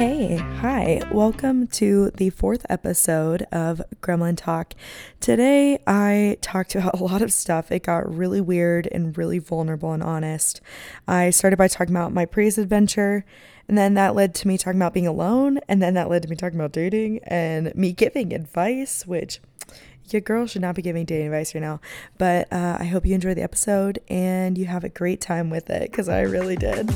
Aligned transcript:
Hey, 0.00 0.36
hi, 0.36 1.02
welcome 1.12 1.66
to 1.66 2.10
the 2.12 2.30
fourth 2.30 2.64
episode 2.70 3.42
of 3.52 3.82
Gremlin 4.00 4.34
Talk. 4.34 4.72
Today 5.20 5.78
I 5.86 6.38
talked 6.40 6.74
about 6.74 6.98
a 6.98 7.04
lot 7.04 7.20
of 7.20 7.34
stuff. 7.34 7.70
It 7.70 7.82
got 7.82 8.10
really 8.10 8.40
weird 8.40 8.88
and 8.90 9.14
really 9.18 9.38
vulnerable 9.38 9.92
and 9.92 10.02
honest. 10.02 10.62
I 11.06 11.28
started 11.28 11.58
by 11.58 11.68
talking 11.68 11.94
about 11.94 12.14
my 12.14 12.24
Prius 12.24 12.56
adventure, 12.56 13.26
and 13.68 13.76
then 13.76 13.92
that 13.92 14.14
led 14.14 14.34
to 14.36 14.48
me 14.48 14.56
talking 14.56 14.80
about 14.80 14.94
being 14.94 15.06
alone, 15.06 15.58
and 15.68 15.82
then 15.82 15.92
that 15.92 16.08
led 16.08 16.22
to 16.22 16.30
me 16.30 16.36
talking 16.36 16.58
about 16.58 16.72
dating 16.72 17.20
and 17.24 17.70
me 17.74 17.92
giving 17.92 18.32
advice, 18.32 19.06
which 19.06 19.38
your 20.08 20.22
girl 20.22 20.46
should 20.46 20.62
not 20.62 20.76
be 20.76 20.80
giving 20.80 21.04
dating 21.04 21.26
advice 21.26 21.54
right 21.54 21.60
now. 21.60 21.78
But 22.16 22.50
uh, 22.50 22.78
I 22.80 22.84
hope 22.84 23.04
you 23.04 23.14
enjoy 23.14 23.34
the 23.34 23.42
episode 23.42 23.98
and 24.08 24.56
you 24.56 24.64
have 24.64 24.82
a 24.82 24.88
great 24.88 25.20
time 25.20 25.50
with 25.50 25.68
it 25.68 25.90
because 25.90 26.08
I 26.08 26.22
really 26.22 26.56
did. 26.56 26.90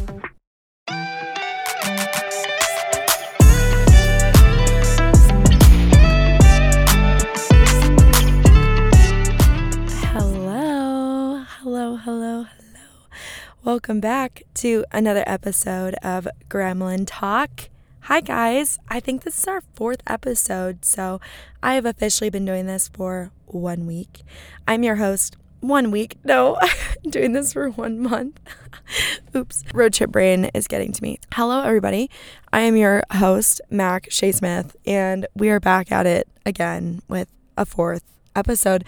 Welcome 13.65 13.99
back 13.99 14.43
to 14.57 14.85
another 14.93 15.25
episode 15.27 15.95
of 16.03 16.29
Gremlin 16.51 17.07
Talk. 17.07 17.71
Hi, 18.01 18.21
guys. 18.21 18.79
I 18.91 19.01
think 19.01 19.23
this 19.23 19.39
is 19.39 19.49
our 19.49 19.63
fourth 19.73 20.03
episode, 20.07 20.85
so 20.85 21.19
I 21.63 21.77
have 21.77 21.87
officially 21.87 22.29
been 22.29 22.45
doing 22.45 22.67
this 22.67 22.89
for 22.89 23.31
one 23.47 23.87
week. 23.87 24.21
I'm 24.69 24.83
your 24.83 24.97
host. 24.97 25.39
One 25.61 25.91
week. 25.91 26.19
No, 26.25 26.59
doing 27.09 27.33
this 27.33 27.55
for 27.55 27.71
one 27.71 28.01
month. 28.01 28.39
Oops. 29.35 29.65
Road 29.73 29.95
trip 29.95 30.11
brain 30.11 30.51
is 30.53 30.69
getting 30.69 30.93
to 30.93 31.03
me. 31.03 31.19
Hello, 31.33 31.63
everybody. 31.63 32.11
I 32.53 32.61
am 32.61 32.77
your 32.77 33.03
host, 33.13 33.63
Mak 33.71 34.11
Shea 34.11 34.33
Smith, 34.33 34.77
and 34.85 35.27
we 35.35 35.49
are 35.49 35.59
back 35.59 35.91
at 35.91 36.05
it 36.05 36.29
again 36.45 37.01
with 37.09 37.33
a 37.57 37.65
fourth 37.65 38.05
episode. 38.37 38.85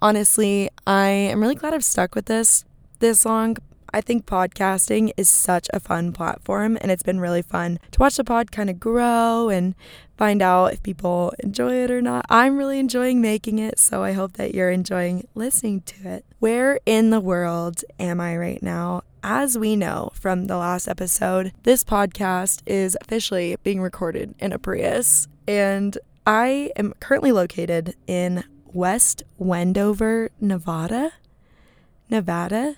Honestly, 0.00 0.68
I 0.86 1.08
am 1.08 1.40
really 1.40 1.54
glad 1.54 1.72
I've 1.72 1.82
stuck 1.82 2.14
with 2.14 2.26
this 2.26 2.66
this 3.00 3.24
long 3.24 3.56
I 3.92 4.00
think 4.00 4.26
podcasting 4.26 5.12
is 5.16 5.28
such 5.28 5.68
a 5.72 5.80
fun 5.80 6.12
platform 6.12 6.76
and 6.80 6.90
it's 6.90 7.02
been 7.02 7.20
really 7.20 7.42
fun 7.42 7.78
to 7.92 7.98
watch 8.00 8.16
the 8.16 8.24
pod 8.24 8.52
kind 8.52 8.68
of 8.68 8.78
grow 8.78 9.48
and 9.48 9.74
find 10.16 10.42
out 10.42 10.72
if 10.72 10.82
people 10.82 11.32
enjoy 11.38 11.74
it 11.84 11.90
or 11.90 12.02
not. 12.02 12.26
I'm 12.28 12.56
really 12.58 12.78
enjoying 12.78 13.20
making 13.20 13.58
it, 13.58 13.78
so 13.78 14.02
I 14.02 14.12
hope 14.12 14.34
that 14.34 14.54
you're 14.54 14.70
enjoying 14.70 15.26
listening 15.34 15.82
to 15.82 16.08
it. 16.08 16.24
Where 16.38 16.80
in 16.84 17.10
the 17.10 17.20
world 17.20 17.84
am 17.98 18.20
I 18.20 18.36
right 18.36 18.62
now? 18.62 19.02
As 19.22 19.56
we 19.56 19.76
know 19.76 20.10
from 20.14 20.46
the 20.46 20.56
last 20.56 20.88
episode, 20.88 21.52
this 21.62 21.84
podcast 21.84 22.62
is 22.66 22.96
officially 23.00 23.56
being 23.62 23.80
recorded 23.80 24.34
in 24.38 24.52
a 24.52 24.58
Prius, 24.58 25.28
and 25.46 25.96
I 26.26 26.72
am 26.76 26.94
currently 27.00 27.32
located 27.32 27.96
in 28.06 28.44
West 28.66 29.22
Wendover, 29.38 30.30
Nevada. 30.40 31.12
Nevada 32.10 32.76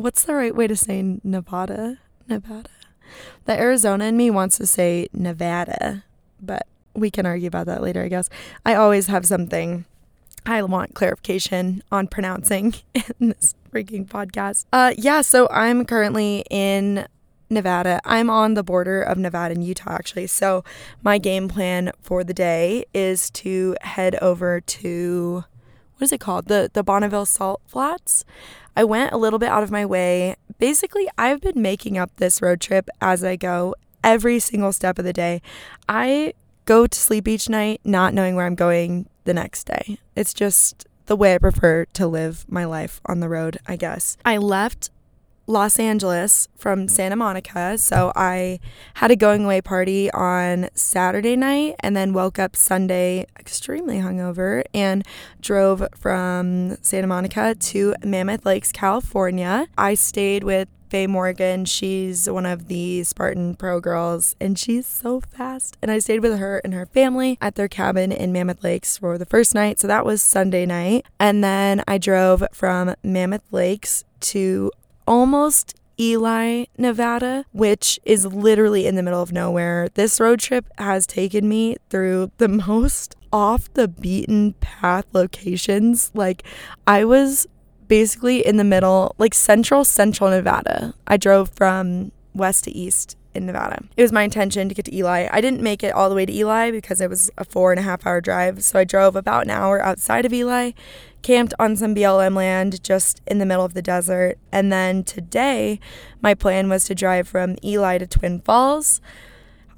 what's 0.00 0.24
the 0.24 0.34
right 0.34 0.54
way 0.54 0.66
to 0.66 0.76
say 0.76 1.18
Nevada? 1.22 1.98
Nevada. 2.28 2.70
The 3.44 3.58
Arizona 3.58 4.06
in 4.06 4.16
me 4.16 4.30
wants 4.30 4.56
to 4.58 4.66
say 4.66 5.08
Nevada, 5.12 6.04
but 6.40 6.66
we 6.94 7.10
can 7.10 7.26
argue 7.26 7.48
about 7.48 7.66
that 7.66 7.82
later, 7.82 8.02
I 8.02 8.08
guess. 8.08 8.28
I 8.64 8.74
always 8.74 9.06
have 9.08 9.26
something 9.26 9.84
I 10.46 10.62
want 10.62 10.94
clarification 10.94 11.82
on 11.92 12.06
pronouncing 12.06 12.74
in 12.94 13.28
this 13.28 13.54
freaking 13.72 14.06
podcast. 14.06 14.64
Uh 14.72 14.94
yeah, 14.96 15.20
so 15.20 15.48
I'm 15.50 15.84
currently 15.84 16.44
in 16.50 17.06
Nevada. 17.50 18.00
I'm 18.04 18.30
on 18.30 18.54
the 18.54 18.62
border 18.62 19.02
of 19.02 19.18
Nevada 19.18 19.54
and 19.54 19.64
Utah 19.64 19.92
actually. 19.92 20.28
So 20.28 20.64
my 21.02 21.18
game 21.18 21.48
plan 21.48 21.90
for 22.00 22.24
the 22.24 22.32
day 22.34 22.84
is 22.94 23.30
to 23.30 23.76
head 23.82 24.16
over 24.22 24.60
to 24.60 25.44
what 26.00 26.06
is 26.06 26.12
it 26.12 26.20
called? 26.20 26.46
The 26.46 26.70
the 26.72 26.82
Bonneville 26.82 27.26
Salt 27.26 27.60
Flats. 27.66 28.24
I 28.74 28.84
went 28.84 29.12
a 29.12 29.18
little 29.18 29.38
bit 29.38 29.50
out 29.50 29.62
of 29.62 29.70
my 29.70 29.84
way. 29.84 30.34
Basically, 30.58 31.06
I've 31.18 31.42
been 31.42 31.60
making 31.60 31.98
up 31.98 32.10
this 32.16 32.40
road 32.40 32.58
trip 32.58 32.88
as 33.02 33.22
I 33.22 33.36
go 33.36 33.74
every 34.02 34.38
single 34.38 34.72
step 34.72 34.98
of 34.98 35.04
the 35.04 35.12
day. 35.12 35.42
I 35.90 36.32
go 36.64 36.86
to 36.86 36.98
sleep 36.98 37.28
each 37.28 37.50
night 37.50 37.82
not 37.84 38.14
knowing 38.14 38.34
where 38.34 38.46
I'm 38.46 38.54
going 38.54 39.10
the 39.24 39.34
next 39.34 39.64
day. 39.64 39.98
It's 40.16 40.32
just 40.32 40.86
the 41.04 41.16
way 41.16 41.34
I 41.34 41.38
prefer 41.38 41.84
to 41.92 42.06
live 42.06 42.46
my 42.48 42.64
life 42.64 43.02
on 43.04 43.20
the 43.20 43.28
road, 43.28 43.58
I 43.66 43.76
guess. 43.76 44.16
I 44.24 44.38
left 44.38 44.90
Los 45.46 45.78
Angeles 45.78 46.48
from 46.56 46.88
Santa 46.88 47.16
Monica. 47.16 47.76
So 47.78 48.12
I 48.14 48.60
had 48.94 49.10
a 49.10 49.16
going 49.16 49.44
away 49.44 49.60
party 49.60 50.10
on 50.12 50.68
Saturday 50.74 51.36
night 51.36 51.76
and 51.80 51.96
then 51.96 52.12
woke 52.12 52.38
up 52.38 52.54
Sunday 52.54 53.26
extremely 53.38 53.98
hungover 53.98 54.62
and 54.72 55.04
drove 55.40 55.86
from 55.96 56.76
Santa 56.82 57.06
Monica 57.06 57.54
to 57.54 57.94
Mammoth 58.04 58.46
Lakes, 58.46 58.70
California. 58.70 59.66
I 59.76 59.94
stayed 59.94 60.44
with 60.44 60.68
Faye 60.90 61.06
Morgan. 61.06 61.64
She's 61.64 62.28
one 62.28 62.46
of 62.46 62.66
the 62.66 63.04
Spartan 63.04 63.54
Pro 63.54 63.80
girls 63.80 64.34
and 64.40 64.58
she's 64.58 64.86
so 64.86 65.20
fast. 65.20 65.78
And 65.80 65.90
I 65.90 66.00
stayed 66.00 66.20
with 66.20 66.38
her 66.38 66.60
and 66.64 66.74
her 66.74 66.86
family 66.86 67.38
at 67.40 67.54
their 67.54 67.68
cabin 67.68 68.12
in 68.12 68.32
Mammoth 68.32 68.62
Lakes 68.62 68.98
for 68.98 69.16
the 69.16 69.26
first 69.26 69.54
night. 69.54 69.78
So 69.78 69.86
that 69.86 70.04
was 70.04 70.20
Sunday 70.20 70.66
night. 70.66 71.06
And 71.18 71.42
then 71.42 71.82
I 71.86 71.96
drove 71.96 72.44
from 72.52 72.94
Mammoth 73.02 73.44
Lakes 73.52 74.04
to 74.20 74.70
almost 75.06 75.74
Ely, 75.98 76.64
Nevada, 76.78 77.44
which 77.52 78.00
is 78.04 78.24
literally 78.24 78.86
in 78.86 78.94
the 78.94 79.02
middle 79.02 79.20
of 79.20 79.32
nowhere. 79.32 79.88
This 79.94 80.18
road 80.18 80.40
trip 80.40 80.66
has 80.78 81.06
taken 81.06 81.48
me 81.48 81.76
through 81.90 82.30
the 82.38 82.48
most 82.66 83.16
off 83.32 83.72
the 83.74 83.86
beaten 83.86 84.54
path 84.54 85.04
locations. 85.12 86.10
Like, 86.14 86.42
I 86.86 87.04
was 87.04 87.46
basically 87.86 88.46
in 88.46 88.56
the 88.56 88.64
middle, 88.64 89.14
like 89.18 89.34
central, 89.34 89.84
central 89.84 90.30
Nevada. 90.30 90.94
I 91.06 91.16
drove 91.16 91.50
from 91.50 92.12
west 92.34 92.64
to 92.64 92.70
east 92.70 93.16
in 93.34 93.46
Nevada. 93.46 93.84
It 93.96 94.02
was 94.02 94.12
my 94.12 94.22
intention 94.22 94.68
to 94.68 94.74
get 94.74 94.84
to 94.86 94.94
Ely. 94.94 95.28
I 95.30 95.40
didn't 95.40 95.62
make 95.62 95.82
it 95.82 95.92
all 95.92 96.08
the 96.08 96.14
way 96.14 96.26
to 96.26 96.32
Ely 96.32 96.70
because 96.70 97.00
it 97.00 97.08
was 97.08 97.30
a 97.38 97.44
four 97.44 97.72
and 97.72 97.78
a 97.78 97.82
half 97.82 98.06
hour 98.06 98.20
drive. 98.20 98.62
So 98.64 98.78
I 98.78 98.84
drove 98.84 99.16
about 99.16 99.44
an 99.44 99.50
hour 99.50 99.80
outside 99.80 100.26
of 100.26 100.32
Ely 100.32 100.72
camped 101.22 101.52
on 101.58 101.76
some 101.76 101.94
BLM 101.94 102.34
land 102.34 102.82
just 102.82 103.20
in 103.26 103.38
the 103.38 103.46
middle 103.46 103.64
of 103.64 103.74
the 103.74 103.82
desert. 103.82 104.38
And 104.50 104.72
then 104.72 105.04
today, 105.04 105.80
my 106.20 106.34
plan 106.34 106.68
was 106.68 106.84
to 106.86 106.94
drive 106.94 107.28
from 107.28 107.56
Ely 107.64 107.98
to 107.98 108.06
Twin 108.06 108.40
Falls. 108.40 109.00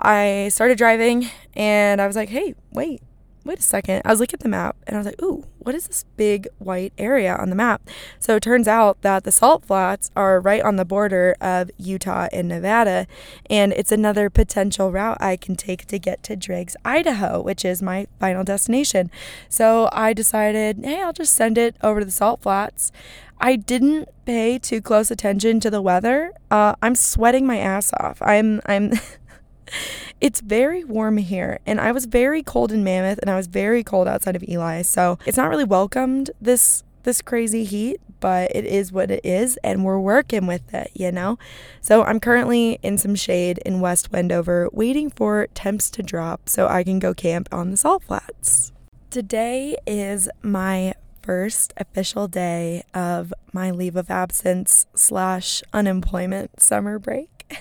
I 0.00 0.48
started 0.52 0.78
driving 0.78 1.30
and 1.54 2.00
I 2.00 2.06
was 2.06 2.16
like, 2.16 2.28
hey, 2.28 2.54
wait, 2.72 3.02
wait 3.44 3.58
a 3.58 3.62
second. 3.62 4.02
I 4.04 4.10
was 4.10 4.20
looking 4.20 4.34
at 4.34 4.40
the 4.40 4.48
map 4.48 4.76
and 4.86 4.96
I 4.96 5.00
was 5.00 5.06
like, 5.06 5.22
ooh, 5.22 5.44
what 5.58 5.74
is 5.74 5.86
this 5.86 6.04
big 6.16 6.48
white 6.58 6.92
area 6.98 7.34
on 7.34 7.50
the 7.50 7.56
map? 7.56 7.88
So 8.18 8.36
it 8.36 8.42
turns 8.42 8.68
out 8.68 9.02
that 9.02 9.24
the 9.24 9.32
salt 9.32 9.64
flats 9.64 10.10
are 10.16 10.40
right 10.40 10.62
on 10.62 10.76
the 10.76 10.84
border 10.84 11.36
of 11.40 11.70
Utah 11.78 12.28
and 12.32 12.48
Nevada. 12.48 13.06
And 13.48 13.72
it's 13.72 13.92
another 13.92 14.30
potential 14.30 14.92
route 14.92 15.18
I 15.20 15.36
can 15.36 15.56
take 15.56 15.86
to 15.86 15.98
get 15.98 16.22
to 16.24 16.36
Driggs, 16.36 16.76
Idaho, 16.84 17.40
which 17.40 17.64
is 17.64 17.82
my 17.82 18.06
final 18.18 18.44
destination. 18.44 19.10
So 19.48 19.88
I 19.92 20.12
decided, 20.12 20.84
hey, 20.84 21.02
I'll 21.02 21.12
just 21.12 21.34
send 21.34 21.58
it 21.58 21.76
over 21.82 22.00
to 22.00 22.06
the 22.06 22.12
salt 22.12 22.42
flats. 22.42 22.92
I 23.40 23.56
didn't 23.56 24.08
pay 24.24 24.58
too 24.58 24.80
close 24.80 25.10
attention 25.10 25.58
to 25.60 25.70
the 25.70 25.82
weather. 25.82 26.32
Uh, 26.50 26.74
I'm 26.80 26.94
sweating 26.94 27.46
my 27.46 27.58
ass 27.58 27.92
off. 27.98 28.22
I'm, 28.22 28.60
I'm. 28.66 28.92
it's 30.22 30.40
very 30.40 30.84
warm 30.84 31.16
here 31.16 31.58
and 31.66 31.80
I 31.80 31.90
was 31.90 32.06
very 32.06 32.44
cold 32.44 32.70
in 32.70 32.84
Mammoth 32.84 33.18
and 33.18 33.28
I 33.28 33.34
was 33.34 33.48
very 33.48 33.82
cold 33.82 34.06
outside 34.06 34.36
of 34.36 34.44
Ely. 34.48 34.82
So 34.82 35.18
it's 35.26 35.36
not 35.36 35.50
really 35.50 35.64
welcomed 35.64 36.30
this 36.40 36.84
this 37.02 37.20
crazy 37.20 37.64
heat, 37.64 38.00
but 38.20 38.54
it 38.54 38.64
is 38.64 38.92
what 38.92 39.10
it 39.10 39.26
is 39.26 39.58
and 39.64 39.84
we're 39.84 39.98
working 39.98 40.46
with 40.46 40.72
it, 40.72 40.92
you 40.94 41.10
know? 41.10 41.36
So 41.80 42.04
I'm 42.04 42.20
currently 42.20 42.78
in 42.80 42.96
some 42.96 43.16
shade 43.16 43.58
in 43.66 43.80
West 43.80 44.12
Wendover 44.12 44.70
waiting 44.72 45.10
for 45.10 45.48
temps 45.54 45.90
to 45.90 46.04
drop 46.04 46.48
so 46.48 46.68
I 46.68 46.84
can 46.84 47.00
go 47.00 47.12
camp 47.12 47.48
on 47.50 47.72
the 47.72 47.76
salt 47.76 48.04
flats. 48.04 48.70
Today 49.10 49.76
is 49.88 50.30
my 50.40 50.94
first 51.20 51.72
official 51.76 52.28
day 52.28 52.84
of 52.94 53.34
my 53.52 53.72
leave 53.72 53.96
of 53.96 54.08
absence 54.08 54.86
slash 54.94 55.64
unemployment 55.72 56.62
summer 56.62 57.00
break. 57.00 57.52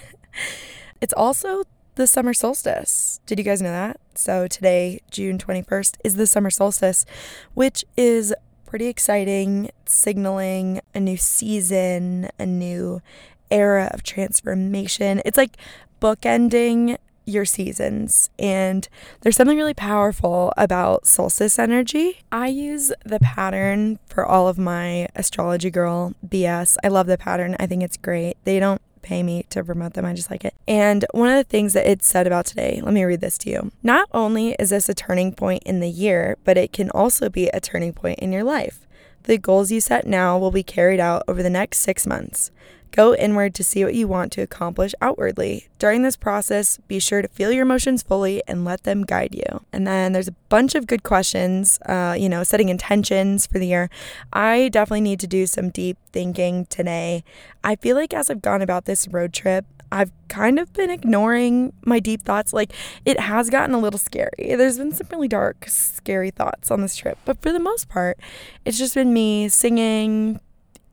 it's 1.02 1.14
also 1.14 1.64
the 1.96 2.08
summer 2.08 2.34
solstice. 2.34 3.20
Did 3.26 3.40
you 3.40 3.46
guys 3.46 3.62
know 3.62 3.72
that? 3.72 4.00
So 4.16 4.48
today, 4.48 5.02
June 5.12 5.38
21st, 5.38 5.98
is 6.04 6.16
the 6.16 6.28
summer 6.28 6.50
solstice, 6.50 7.06
which 7.54 7.84
is 7.98 8.34
pretty 8.66 8.88
exciting, 8.88 9.70
signaling 9.86 10.82
a 10.94 11.00
new 11.00 11.18
season, 11.18 12.30
a 12.40 12.46
new 12.46 13.02
era 13.50 13.90
of 13.94 14.04
transformation. 14.04 15.22
It's 15.26 15.38
like 15.38 15.58
bookending 16.02 16.98
your 17.26 17.46
seasons. 17.46 18.30
And 18.40 18.88
there's 19.22 19.36
something 19.36 19.58
really 19.58 19.74
powerful 19.74 20.54
about 20.58 21.06
solstice 21.06 21.60
energy. 21.60 22.22
I 22.32 22.48
use 22.48 22.92
the 23.06 23.20
pattern 23.20 24.00
for 24.08 24.26
all 24.26 24.48
of 24.48 24.58
my 24.58 25.08
astrology 25.16 25.70
girl 25.70 26.14
BS. 26.26 26.78
I 26.84 26.88
love 26.88 27.08
the 27.08 27.18
pattern. 27.18 27.56
I 27.60 27.68
think 27.68 27.84
it's 27.84 27.98
great. 27.98 28.38
They 28.44 28.60
don't 28.60 28.82
pay 29.02 29.24
me 29.24 29.46
to 29.50 29.64
promote 29.64 29.94
them. 29.94 30.06
I 30.06 30.14
just 30.14 30.32
like 30.32 30.46
it. 30.46 30.54
And 30.68 31.06
one 31.12 31.30
of 31.30 31.38
the 31.38 31.44
things 31.44 31.74
that 31.74 31.90
it 31.90 32.04
said 32.04 32.28
about 32.28 32.46
today, 32.46 32.82
let 32.84 32.94
me 32.94 33.04
read 33.04 33.22
this 33.22 33.38
to 33.40 33.50
you. 33.50 33.72
Not 33.84 34.08
only 34.14 34.56
is 34.60 34.70
this 34.70 34.90
a 34.90 34.94
turning 34.94 35.34
point 35.34 35.64
in 35.64 35.80
the 35.80 35.90
year, 35.90 36.38
but 36.44 36.58
it 36.58 36.74
can 36.74 36.90
also 36.92 37.30
be 37.30 37.48
a 37.48 37.60
turning 37.60 37.94
point 37.94 38.20
in 38.20 38.32
your 38.32 38.44
life. 38.44 38.88
The 39.24 39.38
goals 39.38 39.72
you 39.72 39.82
set 39.82 40.08
now 40.08 40.38
will 40.38 40.52
be 40.52 40.64
carried 40.64 41.00
out 41.00 41.24
over 41.28 41.44
the 41.44 41.50
next 41.50 41.80
six 41.80 42.08
months. 42.08 42.52
Go 42.92 43.16
inward 43.16 43.56
to 43.56 43.64
see 43.64 43.86
what 43.86 43.96
you 43.96 44.08
want 44.08 44.32
to 44.34 44.42
accomplish 44.42 44.94
outwardly. 45.02 45.70
During 45.80 46.04
this 46.04 46.18
process, 46.18 46.78
be 46.88 47.00
sure 47.00 47.22
to 47.22 47.28
feel 47.28 47.52
your 47.52 47.64
emotions 47.64 48.04
fully 48.04 48.44
and 48.48 48.66
let 48.66 48.84
them 48.84 49.04
guide 49.04 49.34
you. 49.34 49.64
And 49.72 49.88
then 49.88 50.12
there's 50.12 50.28
a 50.28 50.36
bunch 50.50 50.76
of 50.76 50.88
good 50.88 51.04
questions, 51.04 51.80
uh, 51.86 52.16
you 52.18 52.28
know, 52.28 52.44
setting 52.44 52.70
intentions 52.70 53.48
for 53.48 53.60
the 53.60 53.68
year. 53.68 53.90
I 54.34 54.70
definitely 54.70 55.02
need 55.02 55.20
to 55.22 55.28
do 55.28 55.48
some 55.48 55.70
deep 55.70 55.98
thinking 56.12 56.66
today. 56.66 57.24
I 57.64 57.78
feel 57.78 57.96
like 57.96 58.14
as 58.14 58.30
I've 58.30 58.42
gone 58.42 58.62
about 58.62 58.86
this 58.86 59.08
road 59.08 59.34
trip, 59.34 59.66
I've 59.92 60.12
kind 60.30 60.58
of 60.58 60.72
been 60.72 60.90
ignoring 60.90 61.74
my 61.86 62.00
deep 62.00 62.24
thoughts. 62.24 62.54
Like, 62.54 62.72
it 63.04 63.20
has 63.20 63.50
gotten 63.50 63.76
a 63.76 63.80
little 63.80 64.00
scary. 64.00 64.32
There's 64.38 64.78
been 64.78 64.94
some 64.94 65.08
really 65.12 65.28
dark, 65.28 65.66
scary 65.68 66.32
thoughts 66.32 66.72
on 66.72 66.82
this 66.82 66.96
trip. 66.96 67.18
But 67.26 67.42
for 67.42 67.52
the 67.52 67.60
most 67.60 67.90
part, 67.90 68.18
it's 68.64 68.78
just 68.78 68.96
been 68.96 69.14
me 69.14 69.50
singing, 69.50 70.40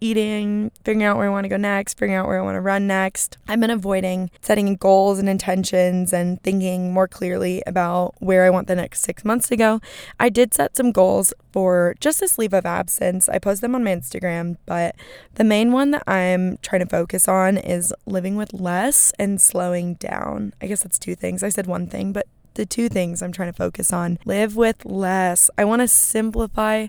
eating, 0.01 0.71
figuring 0.85 1.05
out 1.05 1.17
where 1.17 1.27
I 1.27 1.31
want 1.31 1.45
to 1.45 1.49
go 1.49 1.57
next, 1.57 1.95
figuring 1.95 2.15
out 2.15 2.27
where 2.27 2.39
I 2.39 2.43
want 2.43 2.57
to 2.57 2.61
run 2.61 2.87
next. 2.87 3.39
I've 3.47 3.61
been 3.61 3.71
avoiding 3.71 4.31
setting 4.41 4.77
goals 4.77 5.19
and 5.19 5.29
intentions 5.29 6.13
and 6.13 6.43
thinking 6.43 6.93
more 6.93 7.09
clearly 7.09 7.63
about 7.67 8.15
where 8.19 8.45
I 8.45 8.51
want 8.51 8.69
the 8.69 8.77
next 8.77 9.01
six 9.01 9.25
months 9.25 9.49
to 9.49 9.57
go. 9.57 9.81
I 10.19 10.29
did 10.29 10.55
set 10.55 10.77
some 10.77 10.93
goals 10.93 11.33
for 11.53 11.95
just 12.01 12.21
this 12.21 12.39
leave 12.39 12.53
of 12.53 12.67
absence. 12.67 13.29
I 13.29 13.39
post 13.39 13.61
them 13.61 13.75
on 13.75 13.85
my 13.85 13.95
Instagram, 13.95 14.57
but 14.67 14.95
the 15.35 15.45
main 15.45 15.73
one 15.73 15.91
that 15.93 16.05
I'm 16.07 16.59
trying 16.59 16.81
to 16.81 16.89
focus 16.89 17.29
on 17.29 17.57
is 17.57 17.95
living 18.07 18.37
with 18.37 18.53
less 18.53 19.13
and 19.19 19.41
slowing 19.41 19.95
down. 19.95 20.53
I 20.61 20.67
guess 20.67 20.83
that's 20.83 20.99
two 20.99 21.15
things. 21.15 21.43
I 21.43 21.49
said 21.49 21.67
one 21.67 21.87
thing, 21.87 22.13
but 22.13 22.27
the 22.59 22.67
two 22.67 22.89
things 22.89 23.23
I'm 23.23 23.33
trying 23.33 23.51
to 23.51 23.57
focus 23.57 23.93
on 23.93 24.19
live 24.25 24.57
with 24.57 24.85
less. 24.85 25.49
I 25.57 25.65
want 25.65 25.81
to 25.81 25.89
simplify 25.89 26.89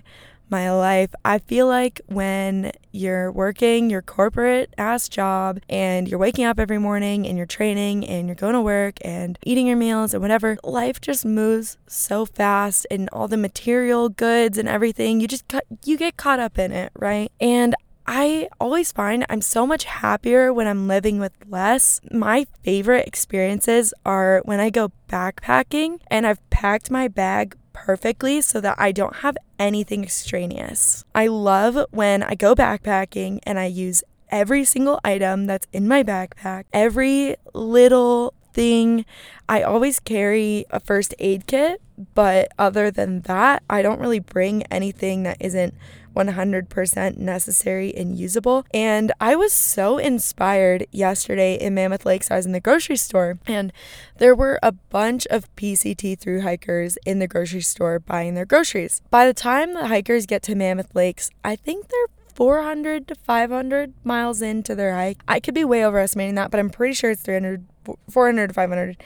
my 0.50 0.72
life. 0.72 1.10
I 1.24 1.38
feel 1.38 1.66
like 1.66 2.00
when 2.06 2.72
you're 2.92 3.30
working 3.30 3.90
your 3.90 4.02
corporate 4.02 4.74
ass 4.76 5.08
job 5.08 5.60
and 5.68 6.08
you're 6.08 6.18
waking 6.18 6.44
up 6.44 6.58
every 6.58 6.78
morning 6.78 7.26
and 7.26 7.36
you're 7.36 7.46
training 7.46 8.06
and 8.06 8.26
you're 8.26 8.34
going 8.34 8.54
to 8.54 8.60
work 8.60 8.98
and 9.02 9.38
eating 9.44 9.66
your 9.66 9.76
meals 9.76 10.12
and 10.12 10.22
whatever, 10.22 10.58
life 10.64 11.00
just 11.00 11.24
moves 11.24 11.78
so 11.86 12.26
fast 12.26 12.86
and 12.90 13.08
all 13.12 13.28
the 13.28 13.36
material 13.36 14.08
goods 14.08 14.58
and 14.58 14.68
everything, 14.68 15.20
you 15.20 15.28
just 15.28 15.44
you 15.84 15.96
get 15.96 16.16
caught 16.16 16.40
up 16.40 16.58
in 16.58 16.72
it, 16.72 16.92
right? 16.98 17.30
And 17.40 17.74
I 18.12 18.48
always 18.58 18.90
find 18.90 19.24
I'm 19.28 19.40
so 19.40 19.64
much 19.64 19.84
happier 19.84 20.52
when 20.52 20.66
I'm 20.66 20.88
living 20.88 21.20
with 21.20 21.32
less. 21.48 22.00
My 22.10 22.44
favorite 22.64 23.06
experiences 23.06 23.94
are 24.04 24.42
when 24.44 24.58
I 24.58 24.70
go 24.70 24.90
backpacking 25.08 26.00
and 26.08 26.26
I've 26.26 26.50
packed 26.50 26.90
my 26.90 27.06
bag 27.06 27.56
perfectly 27.72 28.40
so 28.40 28.60
that 28.60 28.76
I 28.78 28.92
don't 28.92 29.16
have 29.16 29.36
anything 29.58 30.02
extraneous. 30.02 31.04
I 31.14 31.26
love 31.26 31.86
when 31.90 32.22
I 32.22 32.34
go 32.34 32.54
backpacking 32.54 33.40
and 33.44 33.58
I 33.58 33.66
use 33.66 34.02
every 34.30 34.64
single 34.64 35.00
item 35.04 35.46
that's 35.46 35.66
in 35.72 35.88
my 35.88 36.02
backpack, 36.02 36.64
every 36.72 37.36
little 37.52 38.34
thing. 38.52 39.04
I 39.48 39.62
always 39.62 40.00
carry 40.00 40.64
a 40.70 40.80
first 40.80 41.14
aid 41.18 41.46
kit, 41.46 41.80
but 42.14 42.48
other 42.58 42.90
than 42.90 43.22
that, 43.22 43.62
I 43.68 43.82
don't 43.82 44.00
really 44.00 44.20
bring 44.20 44.62
anything 44.64 45.22
that 45.24 45.36
isn't 45.40 45.74
100% 46.14 47.16
necessary 47.16 47.94
and 47.94 48.16
usable. 48.18 48.64
And 48.72 49.12
I 49.20 49.36
was 49.36 49.52
so 49.52 49.98
inspired 49.98 50.86
yesterday 50.90 51.54
in 51.54 51.74
Mammoth 51.74 52.04
Lakes. 52.04 52.30
I 52.30 52.36
was 52.36 52.46
in 52.46 52.52
the 52.52 52.60
grocery 52.60 52.96
store 52.96 53.38
and 53.46 53.72
there 54.18 54.34
were 54.34 54.58
a 54.62 54.72
bunch 54.72 55.26
of 55.28 55.54
PCT 55.56 56.18
through 56.18 56.42
hikers 56.42 56.98
in 57.06 57.18
the 57.18 57.28
grocery 57.28 57.60
store 57.60 57.98
buying 57.98 58.34
their 58.34 58.46
groceries. 58.46 59.02
By 59.10 59.26
the 59.26 59.34
time 59.34 59.74
the 59.74 59.88
hikers 59.88 60.26
get 60.26 60.42
to 60.44 60.54
Mammoth 60.54 60.94
Lakes, 60.94 61.30
I 61.44 61.56
think 61.56 61.88
they're 61.88 62.06
400 62.34 63.06
to 63.08 63.14
500 63.14 63.92
miles 64.02 64.40
into 64.40 64.74
their 64.74 64.94
hike. 64.94 65.20
I 65.28 65.40
could 65.40 65.54
be 65.54 65.64
way 65.64 65.84
overestimating 65.84 66.36
that, 66.36 66.50
but 66.50 66.58
I'm 66.58 66.70
pretty 66.70 66.94
sure 66.94 67.10
it's 67.10 67.22
300 67.22 67.66
400 68.08 68.48
to 68.48 68.54
500 68.54 68.96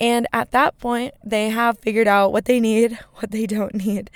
and 0.00 0.26
at 0.32 0.50
that 0.52 0.78
point, 0.78 1.14
they 1.22 1.50
have 1.50 1.78
figured 1.78 2.08
out 2.08 2.32
what 2.32 2.46
they 2.46 2.58
need, 2.58 2.98
what 3.16 3.30
they 3.30 3.46
don't 3.46 3.74
need. 3.74 4.10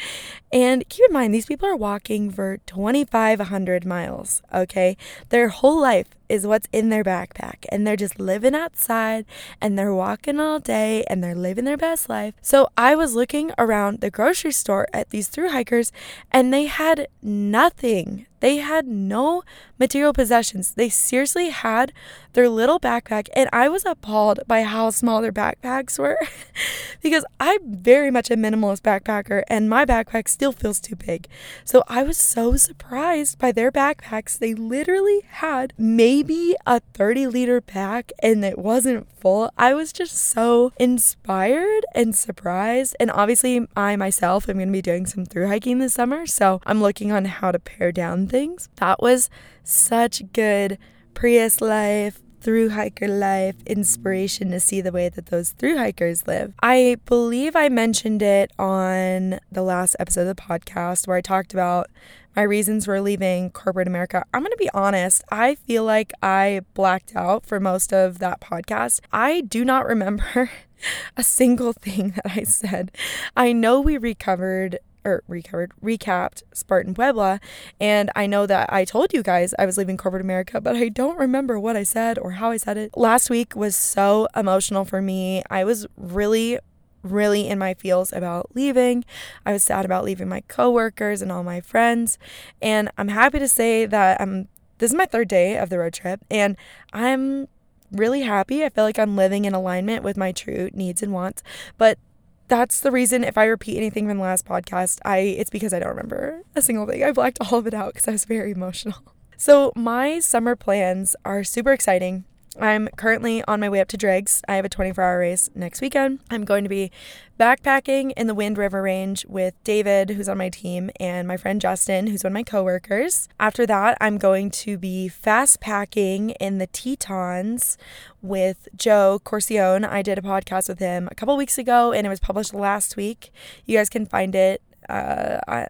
And 0.52 0.88
keep 0.88 1.08
in 1.08 1.12
mind, 1.12 1.34
these 1.34 1.46
people 1.46 1.68
are 1.68 1.76
walking 1.76 2.30
for 2.30 2.58
2,500 2.66 3.84
miles, 3.84 4.42
okay? 4.52 4.96
Their 5.28 5.48
whole 5.48 5.80
life 5.80 6.08
is 6.28 6.46
what's 6.46 6.68
in 6.72 6.88
their 6.88 7.04
backpack, 7.04 7.66
and 7.70 7.86
they're 7.86 7.96
just 7.96 8.18
living 8.18 8.54
outside 8.54 9.26
and 9.60 9.78
they're 9.78 9.94
walking 9.94 10.40
all 10.40 10.58
day 10.58 11.04
and 11.08 11.22
they're 11.22 11.34
living 11.34 11.64
their 11.64 11.76
best 11.76 12.08
life. 12.08 12.34
So 12.40 12.68
I 12.78 12.94
was 12.94 13.14
looking 13.14 13.52
around 13.58 14.00
the 14.00 14.10
grocery 14.10 14.52
store 14.52 14.86
at 14.92 15.10
these 15.10 15.28
through 15.28 15.50
hikers, 15.50 15.92
and 16.32 16.52
they 16.52 16.64
had 16.66 17.08
nothing. 17.22 18.26
They 18.40 18.56
had 18.58 18.86
no 18.86 19.42
material 19.78 20.12
possessions. 20.12 20.72
They 20.72 20.88
seriously 20.88 21.50
had 21.50 21.92
their 22.34 22.48
little 22.48 22.80
backpack, 22.80 23.28
and 23.34 23.48
I 23.52 23.68
was 23.68 23.84
appalled 23.84 24.40
by 24.46 24.62
how 24.62 24.90
small 24.90 25.22
their 25.22 25.32
backpacks 25.32 25.98
were 25.98 26.18
because 27.02 27.24
I'm 27.40 27.60
very 27.64 28.10
much 28.10 28.30
a 28.30 28.36
minimalist 28.36 28.82
backpacker, 28.82 29.42
and 29.48 29.70
my 29.70 29.84
backpack 29.84 30.28
still 30.28 30.52
feels 30.52 30.80
too 30.80 30.96
big. 30.96 31.28
So 31.64 31.82
I 31.88 32.02
was 32.02 32.18
so 32.18 32.56
surprised 32.56 33.38
by 33.38 33.52
their 33.52 33.72
backpacks. 33.72 34.38
They 34.38 34.54
literally 34.54 35.22
had 35.28 35.72
maybe 35.78 36.56
a 36.66 36.80
30 36.80 37.28
liter 37.28 37.60
pack, 37.60 38.12
and 38.22 38.44
it 38.44 38.58
wasn't 38.58 39.08
full. 39.20 39.50
I 39.56 39.74
was 39.74 39.92
just 39.92 40.16
so 40.16 40.72
inspired 40.78 41.84
and 41.94 42.14
surprised. 42.14 42.96
And 43.00 43.10
obviously, 43.10 43.66
I 43.76 43.96
myself 43.96 44.48
am 44.48 44.56
going 44.56 44.68
to 44.68 44.72
be 44.72 44.82
doing 44.82 45.06
some 45.06 45.24
through 45.24 45.48
hiking 45.48 45.78
this 45.78 45.94
summer, 45.94 46.26
so 46.26 46.60
I'm 46.66 46.82
looking 46.82 47.12
on 47.12 47.24
how 47.26 47.52
to 47.52 47.58
pare 47.58 47.92
down 47.92 48.26
things. 48.34 48.68
That 48.76 49.00
was 49.00 49.30
such 49.62 50.32
good 50.32 50.76
Prius 51.14 51.60
life, 51.60 52.20
through 52.44 52.68
hiker 52.68 53.08
life 53.08 53.56
inspiration 53.64 54.50
to 54.50 54.60
see 54.60 54.82
the 54.82 54.92
way 54.92 55.08
that 55.08 55.26
those 55.26 55.52
through 55.52 55.78
hikers 55.78 56.26
live. 56.26 56.52
I 56.62 56.98
believe 57.06 57.56
I 57.56 57.70
mentioned 57.70 58.20
it 58.20 58.52
on 58.58 59.40
the 59.50 59.62
last 59.62 59.96
episode 59.98 60.28
of 60.28 60.36
the 60.36 60.42
podcast 60.42 61.08
where 61.08 61.16
I 61.16 61.22
talked 61.22 61.54
about 61.54 61.88
my 62.36 62.42
reasons 62.42 62.84
for 62.84 63.00
leaving 63.00 63.48
corporate 63.48 63.88
America. 63.88 64.26
I'm 64.34 64.42
going 64.42 64.50
to 64.50 64.58
be 64.58 64.68
honest, 64.74 65.24
I 65.30 65.54
feel 65.54 65.84
like 65.84 66.12
I 66.22 66.60
blacked 66.74 67.16
out 67.16 67.46
for 67.46 67.58
most 67.60 67.94
of 67.94 68.18
that 68.18 68.42
podcast. 68.42 69.00
I 69.10 69.40
do 69.40 69.64
not 69.64 69.86
remember 69.86 70.50
a 71.16 71.22
single 71.24 71.72
thing 71.72 72.10
that 72.10 72.36
I 72.36 72.42
said. 72.42 72.92
I 73.34 73.54
know 73.54 73.80
we 73.80 73.96
recovered 73.96 74.80
or 75.04 75.22
recovered, 75.28 75.72
recapped 75.82 76.42
Spartan 76.52 76.94
Puebla. 76.94 77.40
And 77.80 78.10
I 78.16 78.26
know 78.26 78.46
that 78.46 78.72
I 78.72 78.84
told 78.84 79.12
you 79.12 79.22
guys 79.22 79.54
I 79.58 79.66
was 79.66 79.76
leaving 79.76 79.96
corporate 79.96 80.22
America, 80.22 80.60
but 80.60 80.76
I 80.76 80.88
don't 80.88 81.18
remember 81.18 81.58
what 81.58 81.76
I 81.76 81.82
said 81.82 82.18
or 82.18 82.32
how 82.32 82.50
I 82.50 82.56
said 82.56 82.76
it. 82.76 82.96
Last 82.96 83.30
week 83.30 83.54
was 83.54 83.76
so 83.76 84.28
emotional 84.34 84.84
for 84.84 85.02
me. 85.02 85.42
I 85.50 85.64
was 85.64 85.86
really 85.96 86.58
really 87.02 87.48
in 87.48 87.58
my 87.58 87.74
feels 87.74 88.14
about 88.14 88.48
leaving. 88.54 89.04
I 89.44 89.52
was 89.52 89.62
sad 89.62 89.84
about 89.84 90.04
leaving 90.04 90.26
my 90.26 90.40
coworkers 90.48 91.20
and 91.20 91.30
all 91.30 91.42
my 91.42 91.60
friends. 91.60 92.18
And 92.62 92.90
I'm 92.96 93.08
happy 93.08 93.38
to 93.38 93.46
say 93.46 93.84
that 93.84 94.20
I'm 94.20 94.48
this 94.78 94.90
is 94.90 94.96
my 94.96 95.06
third 95.06 95.28
day 95.28 95.56
of 95.56 95.68
the 95.70 95.78
road 95.78 95.92
trip 95.92 96.24
and 96.30 96.56
I'm 96.92 97.46
really 97.92 98.22
happy. 98.22 98.64
I 98.64 98.70
feel 98.70 98.84
like 98.84 98.98
I'm 98.98 99.16
living 99.16 99.44
in 99.44 99.54
alignment 99.54 100.02
with 100.02 100.16
my 100.16 100.32
true 100.32 100.68
needs 100.72 101.02
and 101.02 101.12
wants. 101.12 101.42
But 101.78 101.98
that's 102.48 102.80
the 102.80 102.90
reason 102.90 103.24
if 103.24 103.38
I 103.38 103.44
repeat 103.44 103.76
anything 103.76 104.06
from 104.06 104.18
the 104.18 104.22
last 104.22 104.46
podcast, 104.46 105.00
I 105.04 105.18
it's 105.18 105.50
because 105.50 105.72
I 105.72 105.78
don't 105.78 105.88
remember 105.88 106.42
a 106.54 106.62
single 106.62 106.86
thing. 106.86 107.02
I 107.02 107.12
blacked 107.12 107.38
all 107.40 107.58
of 107.58 107.66
it 107.66 107.74
out 107.74 107.94
because 107.94 108.08
I 108.08 108.12
was 108.12 108.24
very 108.24 108.52
emotional. 108.52 108.96
So 109.36 109.72
my 109.74 110.20
summer 110.20 110.54
plans 110.56 111.16
are 111.24 111.42
super 111.42 111.72
exciting. 111.72 112.24
I'm 112.60 112.88
currently 112.96 113.42
on 113.48 113.60
my 113.60 113.68
way 113.68 113.80
up 113.80 113.88
to 113.88 113.96
Driggs. 113.96 114.42
I 114.48 114.56
have 114.56 114.64
a 114.64 114.68
24 114.68 115.02
hour 115.02 115.18
race 115.18 115.50
next 115.54 115.80
weekend. 115.80 116.20
I'm 116.30 116.44
going 116.44 116.64
to 116.64 116.68
be 116.68 116.90
backpacking 117.38 118.12
in 118.16 118.26
the 118.26 118.34
Wind 118.34 118.58
River 118.58 118.82
Range 118.82 119.24
with 119.26 119.54
David, 119.64 120.10
who's 120.10 120.28
on 120.28 120.38
my 120.38 120.48
team, 120.48 120.90
and 121.00 121.26
my 121.26 121.36
friend 121.36 121.60
Justin, 121.60 122.06
who's 122.06 122.22
one 122.22 122.32
of 122.32 122.34
my 122.34 122.44
coworkers. 122.44 123.28
After 123.40 123.66
that, 123.66 123.98
I'm 124.00 124.18
going 124.18 124.50
to 124.50 124.78
be 124.78 125.08
fast 125.08 125.60
packing 125.60 126.30
in 126.30 126.58
the 126.58 126.68
Tetons 126.68 127.76
with 128.22 128.68
Joe 128.76 129.20
Corcione. 129.24 129.84
I 129.88 130.02
did 130.02 130.18
a 130.18 130.22
podcast 130.22 130.68
with 130.68 130.78
him 130.78 131.08
a 131.10 131.14
couple 131.14 131.36
weeks 131.36 131.58
ago 131.58 131.92
and 131.92 132.06
it 132.06 132.10
was 132.10 132.20
published 132.20 132.54
last 132.54 132.96
week. 132.96 133.30
You 133.66 133.78
guys 133.78 133.88
can 133.88 134.06
find 134.06 134.34
it 134.34 134.62
uh, 134.88 135.40
I, 135.46 135.66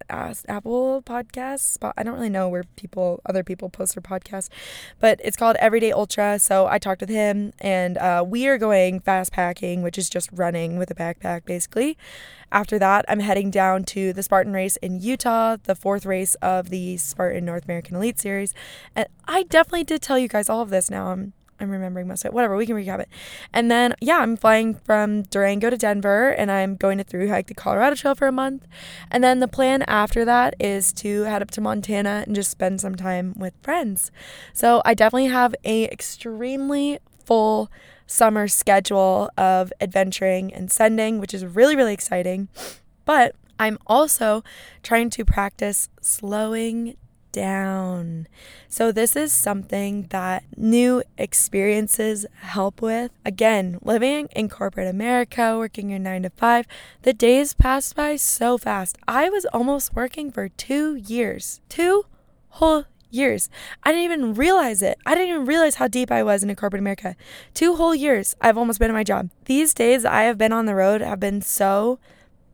Apple 0.49 1.03
Podcasts. 1.03 1.79
I 1.97 2.03
don't 2.03 2.15
really 2.15 2.31
know 2.31 2.49
where 2.49 2.65
people, 2.77 3.21
other 3.27 3.43
people 3.43 3.69
post 3.69 3.95
their 3.95 4.03
podcasts, 4.03 4.49
but 5.01 5.21
it's 5.23 5.37
called 5.37 5.57
Everyday 5.61 5.93
Ultra. 5.93 6.39
So 6.39 6.67
I 6.67 6.79
talked 6.79 7.01
with 7.01 7.11
him, 7.11 7.53
and 7.59 7.99
uh, 7.99 8.25
we 8.27 8.47
are 8.47 8.59
going 8.59 9.01
fast 9.01 9.33
packing, 9.33 9.83
which 9.83 9.99
is 9.99 10.09
just 10.09 10.31
running 10.33 10.79
with 10.79 10.91
a 10.91 10.95
backpack 10.95 11.45
basically. 11.45 11.97
After 12.53 12.79
that, 12.79 13.05
I'm 13.09 13.21
heading 13.21 13.51
down 13.51 13.85
to 13.85 14.13
the 14.13 14.23
Spartan 14.23 14.53
race 14.53 14.77
in 14.77 15.01
Utah, 15.01 15.57
the 15.63 15.75
fourth 15.75 16.07
race 16.07 16.37
of 16.37 16.71
the 16.71 16.97
Spartan 16.99 17.45
North 17.45 17.65
American 17.65 17.97
Elite 17.97 18.21
Series. 18.21 18.55
And 18.95 19.09
I 19.27 19.43
definitely 19.43 19.85
did 19.85 20.03
tell 20.03 20.19
you 20.19 20.29
guys 20.29 20.49
all 20.49 20.61
of 20.63 20.71
this 20.71 20.89
now. 20.89 21.09
I'm 21.09 21.33
I'm 21.61 21.71
remembering 21.71 22.09
most 22.09 22.25
of 22.25 22.31
it. 22.31 22.35
Whatever, 22.35 22.57
we 22.57 22.67
can 22.67 22.77
recap 22.77 23.01
it. 23.01 23.09
And 23.53 23.71
then, 23.71 23.95
yeah, 24.01 24.19
I'm 24.19 24.37
flying 24.37 24.75
from 24.75 25.23
Durango 25.23 25.71
to 25.71 25.77
Denver 25.77 26.31
and 26.31 26.51
I'm 26.51 26.77
going 26.77 26.99
to 26.99 27.05
through 27.05 27.29
hike 27.29 27.47
the 27.47 27.55
Colorado 27.55 27.95
Trail 27.97 28.15
for 28.15 28.27
a 28.27 28.33
month. 28.33 28.67
And 29.11 29.23
then 29.23 29.41
the 29.41 29.49
plan 29.49 29.83
after 29.83 30.25
that 30.25 30.55
is 30.59 30.93
to 30.95 31.23
head 31.23 31.43
up 31.43 31.51
to 31.53 31.61
Montana 31.61 32.25
and 32.27 32.35
just 32.35 32.51
spend 32.51 32.81
some 32.81 32.95
time 32.95 33.35
with 33.37 33.55
friends. 33.63 34.11
So 34.53 34.83
I 34.85 34.95
definitely 34.95 35.29
have 35.29 35.55
a 35.65 35.85
extremely 35.85 36.99
full 37.25 37.71
summer 38.07 38.49
schedule 38.49 39.31
of 39.39 39.73
adventuring 39.81 40.53
and 40.53 40.71
sending, 40.71 41.19
which 41.19 41.35
is 41.35 41.45
really, 41.45 41.77
really 41.77 41.95
exciting. 41.95 42.49
But 43.05 43.35
I'm 43.59 43.79
also 43.87 44.43
trying 44.83 45.11
to 45.11 45.25
practice 45.25 45.89
slowing 46.01 46.97
down. 47.35 48.29
So, 48.69 48.93
this 48.93 49.17
is 49.17 49.33
something 49.33 50.07
that 50.11 50.45
new 50.57 51.03
experiences 51.19 52.25
help 52.41 52.81
with. 52.81 53.11
Again, 53.27 53.79
living 53.83 54.29
in 54.35 54.49
corporate 54.49 54.89
America, 54.89 55.59
working 55.59 55.91
your 55.91 55.99
nine 55.99 56.23
to 56.23 56.31
five, 56.31 56.67
the 57.03 57.13
days 57.13 57.53
pass 57.53 57.93
by 57.93 58.17
so 58.17 58.57
fast. 58.57 58.97
I 59.07 59.29
was 59.29 59.45
almost 59.47 59.95
working 59.95 60.31
for 60.31 60.49
two 60.49 60.95
years, 60.95 61.61
two 61.69 62.07
whole 62.51 62.85
years. 63.11 63.51
I 63.83 63.91
didn't 63.91 64.05
even 64.05 64.35
realize 64.35 64.81
it. 64.81 64.97
I 65.05 65.15
didn't 65.15 65.31
even 65.31 65.47
realize 65.47 65.77
how 65.77 65.89
deep 65.89 66.11
I 66.11 66.23
was 66.23 66.43
in 66.45 66.55
corporate 66.55 66.81
America. 66.81 67.17
Two 67.53 67.75
whole 67.77 67.95
years 67.95 68.37
I've 68.41 68.57
almost 68.57 68.79
been 68.79 68.91
in 68.91 68.97
my 68.97 69.05
job. 69.05 69.31
These 69.47 69.75
days 69.75 70.05
I 70.05 70.23
have 70.23 70.39
been 70.39 70.53
on 70.53 70.67
the 70.67 70.75
road 70.75 71.01
have 71.01 71.21
been 71.21 71.43
so 71.43 71.99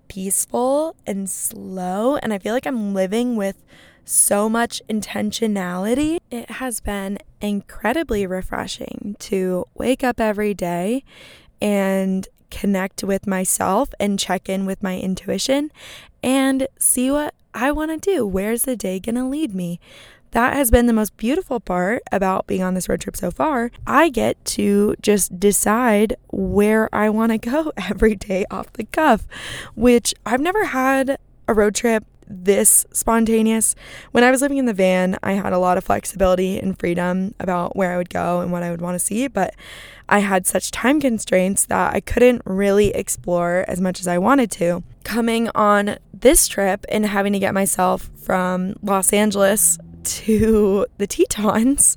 peaceful 0.09 0.97
and 1.07 1.31
slow, 1.31 2.17
and 2.17 2.33
I 2.33 2.39
feel 2.39 2.55
like 2.55 2.67
I'm 2.67 2.95
living 2.95 3.37
with 3.37 3.63
so 4.05 4.49
much 4.49 4.83
intentionality. 4.89 6.19
It 6.31 6.51
has 6.53 6.81
been 6.81 7.19
incredibly 7.41 8.27
refreshing 8.27 9.17
to 9.21 9.67
wake 9.75 10.03
up 10.05 10.21
every 10.21 10.55
day 10.55 11.05
and 11.61 12.29
connect 12.51 13.05
with 13.05 13.27
myself 13.27 13.91
and 14.01 14.19
check 14.19 14.49
in 14.49 14.67
with 14.67 14.83
my 14.83 14.99
intuition 14.99 15.71
and 16.23 16.67
see 16.79 17.11
what 17.11 17.35
I 17.55 17.73
want 17.73 17.91
to 17.91 18.15
do. 18.15 18.27
Where's 18.27 18.63
the 18.63 18.77
day 18.77 19.01
going 19.01 19.15
to 19.17 19.25
lead 19.25 19.55
me? 19.55 19.81
That 20.33 20.55
has 20.55 20.71
been 20.71 20.87
the 20.87 20.93
most 20.93 21.17
beautiful 21.17 21.59
part 21.59 22.03
about 22.13 22.47
being 22.47 22.63
on 22.63 22.75
this 22.75 22.89
road 22.89 23.01
trip 23.01 23.17
so 23.17 23.33
far. 23.33 23.73
I 23.87 24.11
get 24.11 24.43
to 24.47 24.95
just 25.03 25.41
decide 25.41 26.15
where 26.29 26.89
I 26.95 27.11
want 27.11 27.33
to 27.33 27.39
go 27.39 27.73
every 27.77 28.15
day 28.15 28.45
off 28.51 28.73
the 28.75 28.85
cuff, 28.85 29.27
which 29.75 30.15
I've 30.25 30.41
never 30.41 30.67
had 30.67 31.19
a 31.49 31.55
road 31.55 31.75
trip 31.75 32.05
this 32.31 32.87
spontaneous. 32.93 33.75
When 34.13 34.25
I 34.25 34.31
was 34.31 34.41
living 34.41 34.59
in 34.59 34.67
the 34.67 34.73
van, 34.73 35.19
I 35.23 35.33
had 35.33 35.53
a 35.53 35.59
lot 35.59 35.77
of 35.77 35.85
flexibility 35.85 36.59
and 36.59 36.79
freedom 36.79 37.35
about 37.41 37.77
where 37.77 37.93
I 37.93 37.97
would 37.97 38.09
go 38.09 38.41
and 38.41 38.53
what 38.53 38.63
I 38.63 38.71
would 38.71 38.81
want 38.81 38.95
to 38.95 39.05
see, 39.05 39.27
but 39.29 39.55
I 40.09 40.21
had 40.21 40.47
such 40.47 40.71
time 40.71 41.01
constraints 41.01 41.67
that 41.67 41.95
I 41.95 42.01
couldn't 42.01 42.43
really 42.45 42.89
explore 42.95 43.65
as 43.69 43.81
much 43.81 44.01
as 44.01 44.07
I 44.07 44.19
wanted 44.19 44.51
to. 44.53 44.83
Coming 45.05 45.51
on 45.55 45.99
this 46.13 46.47
trip 46.49 46.85
and 46.89 47.07
having 47.07 47.33
to 47.33 47.39
get 47.39 47.55
myself 47.55 48.11
from 48.17 48.75
Los 48.83 49.13
Angeles 49.13 49.79
to 50.05 50.87
the 50.99 51.07
Tetons, 51.07 51.97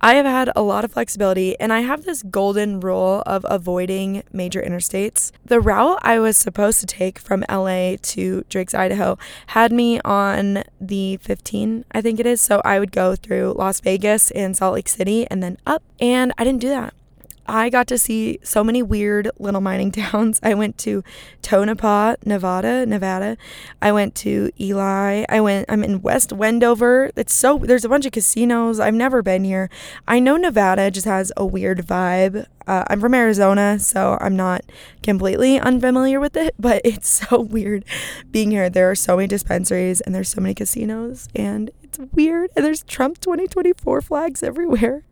I 0.00 0.14
have 0.14 0.26
had 0.26 0.50
a 0.54 0.62
lot 0.62 0.84
of 0.84 0.92
flexibility 0.92 1.58
and 1.58 1.72
I 1.72 1.80
have 1.80 2.04
this 2.04 2.22
golden 2.22 2.80
rule 2.80 3.22
of 3.26 3.44
avoiding 3.48 4.22
major 4.32 4.62
interstates. 4.62 5.32
The 5.44 5.60
route 5.60 5.98
I 6.02 6.18
was 6.18 6.36
supposed 6.36 6.80
to 6.80 6.86
take 6.86 7.18
from 7.18 7.44
LA 7.50 7.96
to 8.00 8.44
Driggs, 8.48 8.74
Idaho 8.74 9.18
had 9.48 9.72
me 9.72 10.00
on 10.04 10.64
the 10.80 11.18
15, 11.18 11.84
I 11.92 12.00
think 12.00 12.20
it 12.20 12.26
is. 12.26 12.40
So 12.40 12.60
I 12.64 12.78
would 12.78 12.92
go 12.92 13.16
through 13.16 13.54
Las 13.56 13.80
Vegas 13.80 14.30
and 14.32 14.56
Salt 14.56 14.74
Lake 14.74 14.88
City 14.88 15.26
and 15.30 15.42
then 15.42 15.58
up. 15.66 15.82
And 16.00 16.32
I 16.38 16.44
didn't 16.44 16.60
do 16.60 16.68
that. 16.68 16.94
I 17.48 17.70
got 17.70 17.86
to 17.88 17.98
see 17.98 18.38
so 18.42 18.62
many 18.62 18.82
weird 18.82 19.30
little 19.38 19.62
mining 19.62 19.90
towns. 19.92 20.38
I 20.42 20.52
went 20.54 20.76
to 20.78 21.02
Tonopah, 21.40 22.16
Nevada, 22.26 22.84
Nevada. 22.84 23.38
I 23.80 23.90
went 23.90 24.14
to 24.16 24.50
Ely. 24.60 25.24
I 25.28 25.40
went 25.40 25.64
I'm 25.68 25.82
in 25.82 26.02
West 26.02 26.32
Wendover. 26.32 27.10
It's 27.16 27.34
so 27.34 27.58
there's 27.58 27.86
a 27.86 27.88
bunch 27.88 28.04
of 28.04 28.12
casinos. 28.12 28.78
I've 28.78 28.94
never 28.94 29.22
been 29.22 29.44
here. 29.44 29.70
I 30.06 30.20
know 30.20 30.36
Nevada 30.36 30.90
just 30.90 31.06
has 31.06 31.32
a 31.36 31.46
weird 31.46 31.78
vibe. 31.78 32.46
Uh, 32.66 32.84
I'm 32.88 33.00
from 33.00 33.14
Arizona, 33.14 33.78
so 33.78 34.18
I'm 34.20 34.36
not 34.36 34.60
completely 35.02 35.58
unfamiliar 35.58 36.20
with 36.20 36.36
it, 36.36 36.54
but 36.58 36.82
it's 36.84 37.08
so 37.08 37.40
weird 37.40 37.84
being 38.30 38.50
here. 38.50 38.68
There 38.68 38.90
are 38.90 38.94
so 38.94 39.16
many 39.16 39.26
dispensaries 39.26 40.02
and 40.02 40.14
there's 40.14 40.28
so 40.28 40.42
many 40.42 40.54
casinos 40.54 41.28
and 41.34 41.70
it's 41.82 41.98
weird. 42.12 42.50
And 42.54 42.64
there's 42.64 42.82
Trump 42.82 43.20
2024 43.20 44.02
flags 44.02 44.42
everywhere. 44.42 45.04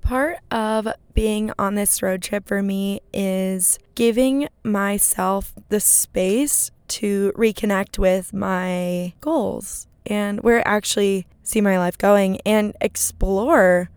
Part 0.00 0.38
of 0.50 0.88
being 1.14 1.52
on 1.58 1.74
this 1.74 2.02
road 2.02 2.22
trip 2.22 2.48
for 2.48 2.62
me 2.62 3.00
is 3.12 3.78
giving 3.94 4.48
myself 4.64 5.54
the 5.68 5.80
space 5.80 6.70
to 6.88 7.32
reconnect 7.36 7.98
with 7.98 8.32
my 8.32 9.12
goals 9.20 9.86
and 10.06 10.40
where 10.40 10.66
I 10.66 10.76
actually 10.76 11.26
see 11.42 11.60
my 11.60 11.78
life 11.78 11.96
going 11.96 12.40
and 12.44 12.74
explore 12.80 13.90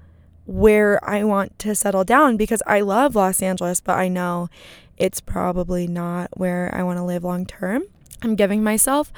where 0.45 1.03
I 1.07 1.23
want 1.23 1.57
to 1.59 1.75
settle 1.75 2.03
down 2.03 2.37
because 2.37 2.61
I 2.67 2.81
love 2.81 3.15
Los 3.15 3.41
Angeles, 3.41 3.79
but 3.79 3.97
I 3.97 4.07
know 4.07 4.49
it's 4.97 5.21
probably 5.21 5.87
not 5.87 6.37
where 6.37 6.69
I 6.73 6.83
want 6.83 6.97
to 6.97 7.03
live 7.03 7.23
long 7.23 7.45
term. 7.45 7.83
I'm 8.21 8.35
giving 8.35 8.63
myself 8.63 9.11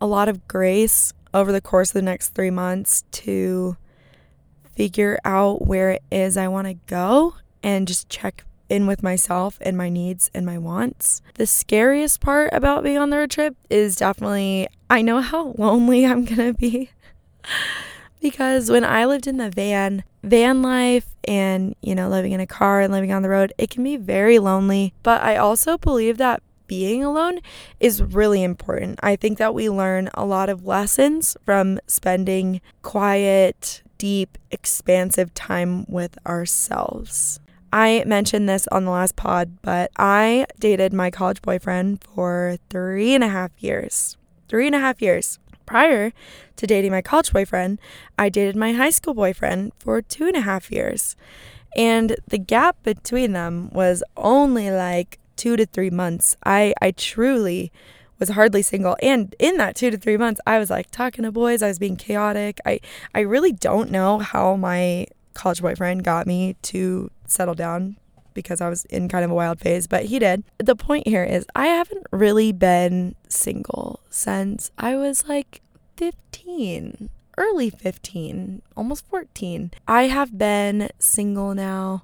a 0.00 0.06
lot 0.06 0.28
of 0.28 0.46
grace 0.48 1.12
over 1.32 1.52
the 1.52 1.60
course 1.60 1.90
of 1.90 1.94
the 1.94 2.02
next 2.02 2.30
three 2.30 2.50
months 2.50 3.04
to 3.12 3.76
figure 4.80 5.18
out 5.26 5.66
where 5.66 5.90
it 5.90 6.02
is 6.10 6.38
I 6.38 6.48
want 6.48 6.66
to 6.66 6.72
go 6.86 7.34
and 7.62 7.86
just 7.86 8.08
check 8.08 8.46
in 8.70 8.86
with 8.86 9.02
myself 9.02 9.58
and 9.60 9.76
my 9.76 9.90
needs 9.90 10.30
and 10.32 10.46
my 10.46 10.56
wants. 10.56 11.20
The 11.34 11.46
scariest 11.46 12.22
part 12.22 12.48
about 12.54 12.82
being 12.82 12.96
on 12.96 13.10
the 13.10 13.18
road 13.18 13.30
trip 13.30 13.54
is 13.68 13.94
definitely 13.96 14.68
I 14.88 15.02
know 15.02 15.20
how 15.20 15.48
lonely 15.58 16.06
I'm 16.06 16.24
going 16.24 16.54
to 16.54 16.54
be. 16.54 16.88
because 18.22 18.70
when 18.70 18.82
I 18.82 19.04
lived 19.04 19.26
in 19.26 19.36
the 19.36 19.50
van, 19.50 20.02
van 20.22 20.62
life 20.62 21.14
and, 21.24 21.74
you 21.82 21.94
know, 21.94 22.08
living 22.08 22.32
in 22.32 22.40
a 22.40 22.46
car 22.46 22.80
and 22.80 22.90
living 22.90 23.12
on 23.12 23.20
the 23.20 23.28
road, 23.28 23.52
it 23.58 23.68
can 23.68 23.84
be 23.84 23.98
very 23.98 24.38
lonely. 24.38 24.94
But 25.02 25.20
I 25.20 25.36
also 25.36 25.76
believe 25.76 26.16
that 26.16 26.42
being 26.66 27.04
alone 27.04 27.40
is 27.80 28.00
really 28.02 28.42
important. 28.42 28.98
I 29.02 29.16
think 29.16 29.36
that 29.36 29.52
we 29.52 29.68
learn 29.68 30.08
a 30.14 30.24
lot 30.24 30.48
of 30.48 30.64
lessons 30.64 31.36
from 31.44 31.80
spending 31.86 32.62
quiet, 32.80 33.82
deep, 34.00 34.38
expansive 34.50 35.34
time 35.34 35.84
with 35.86 36.16
ourselves. 36.26 37.38
I 37.70 38.02
mentioned 38.06 38.48
this 38.48 38.66
on 38.68 38.86
the 38.86 38.90
last 38.90 39.14
pod, 39.14 39.58
but 39.60 39.90
I 39.98 40.46
dated 40.58 40.94
my 40.94 41.10
college 41.10 41.42
boyfriend 41.42 42.02
for 42.02 42.56
three 42.70 43.14
and 43.14 43.22
a 43.22 43.28
half 43.28 43.50
years. 43.58 44.16
Three 44.48 44.66
and 44.66 44.74
a 44.74 44.78
half 44.80 45.02
years. 45.02 45.38
Prior 45.66 46.12
to 46.56 46.66
dating 46.66 46.92
my 46.92 47.02
college 47.02 47.30
boyfriend, 47.30 47.78
I 48.18 48.30
dated 48.30 48.56
my 48.56 48.72
high 48.72 48.88
school 48.88 49.12
boyfriend 49.12 49.72
for 49.78 50.00
two 50.00 50.26
and 50.26 50.36
a 50.36 50.40
half 50.40 50.72
years. 50.72 51.14
And 51.76 52.16
the 52.26 52.38
gap 52.38 52.82
between 52.82 53.32
them 53.32 53.68
was 53.70 54.02
only 54.16 54.70
like 54.70 55.18
two 55.36 55.56
to 55.56 55.66
three 55.66 55.90
months. 55.90 56.36
I, 56.42 56.72
I 56.80 56.92
truly 56.92 57.70
was 58.20 58.28
hardly 58.28 58.62
single. 58.62 58.96
And 59.02 59.34
in 59.38 59.56
that 59.56 59.74
2 59.74 59.90
to 59.90 59.96
3 59.96 60.16
months 60.18 60.40
I 60.46 60.58
was 60.58 60.70
like 60.70 60.90
talking 60.90 61.24
to 61.24 61.32
boys. 61.32 61.62
I 61.62 61.68
was 61.68 61.78
being 61.78 61.96
chaotic. 61.96 62.60
I 62.64 62.80
I 63.14 63.20
really 63.20 63.52
don't 63.52 63.90
know 63.90 64.18
how 64.18 64.54
my 64.54 65.06
college 65.34 65.62
boyfriend 65.62 66.04
got 66.04 66.26
me 66.26 66.56
to 66.62 67.10
settle 67.26 67.54
down 67.54 67.96
because 68.34 68.60
I 68.60 68.68
was 68.68 68.84
in 68.86 69.08
kind 69.08 69.24
of 69.24 69.30
a 69.30 69.34
wild 69.34 69.58
phase 69.58 69.86
but 69.86 70.04
he 70.04 70.18
did. 70.18 70.44
The 70.58 70.76
point 70.76 71.08
here 71.08 71.24
is 71.24 71.46
I 71.56 71.66
haven't 71.66 72.06
really 72.12 72.52
been 72.52 73.16
single 73.28 74.00
since 74.10 74.70
I 74.78 74.94
was 74.96 75.26
like 75.26 75.62
15 75.96 77.10
early 77.38 77.70
15 77.70 78.60
almost 78.76 79.06
14 79.08 79.70
I 79.88 80.04
have 80.04 80.36
been 80.36 80.90
single 80.98 81.54
now 81.54 82.02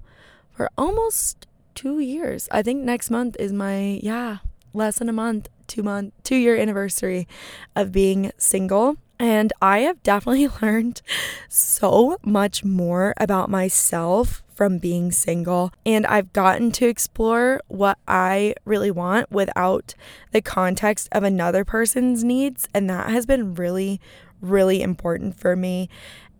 for 0.52 0.70
almost 0.78 1.46
2 1.74 1.98
years. 1.98 2.48
I 2.50 2.62
think 2.62 2.82
next 2.82 3.10
month 3.10 3.36
is 3.38 3.52
my 3.52 4.00
yeah 4.02 4.38
less 4.72 4.98
than 4.98 5.08
a 5.08 5.12
month 5.12 5.48
two 5.66 5.82
month 5.82 6.12
two 6.22 6.36
year 6.36 6.56
anniversary 6.56 7.26
of 7.74 7.92
being 7.92 8.32
single 8.38 8.96
and 9.18 9.52
I 9.62 9.80
have 9.80 10.02
definitely 10.02 10.48
learned 10.62 11.02
so 11.48 12.18
much 12.24 12.64
more 12.64 13.14
about 13.16 13.50
myself 13.50 14.42
from 14.54 14.78
being 14.78 15.12
single. 15.12 15.72
And 15.84 16.06
I've 16.06 16.32
gotten 16.32 16.72
to 16.72 16.88
explore 16.88 17.60
what 17.68 17.98
I 18.08 18.54
really 18.64 18.90
want 18.90 19.30
without 19.30 19.94
the 20.32 20.40
context 20.40 21.08
of 21.12 21.22
another 21.22 21.64
person's 21.64 22.24
needs. 22.24 22.66
And 22.72 22.88
that 22.88 23.10
has 23.10 23.26
been 23.26 23.54
really, 23.54 24.00
really 24.40 24.80
important 24.80 25.38
for 25.38 25.56
me. 25.56 25.90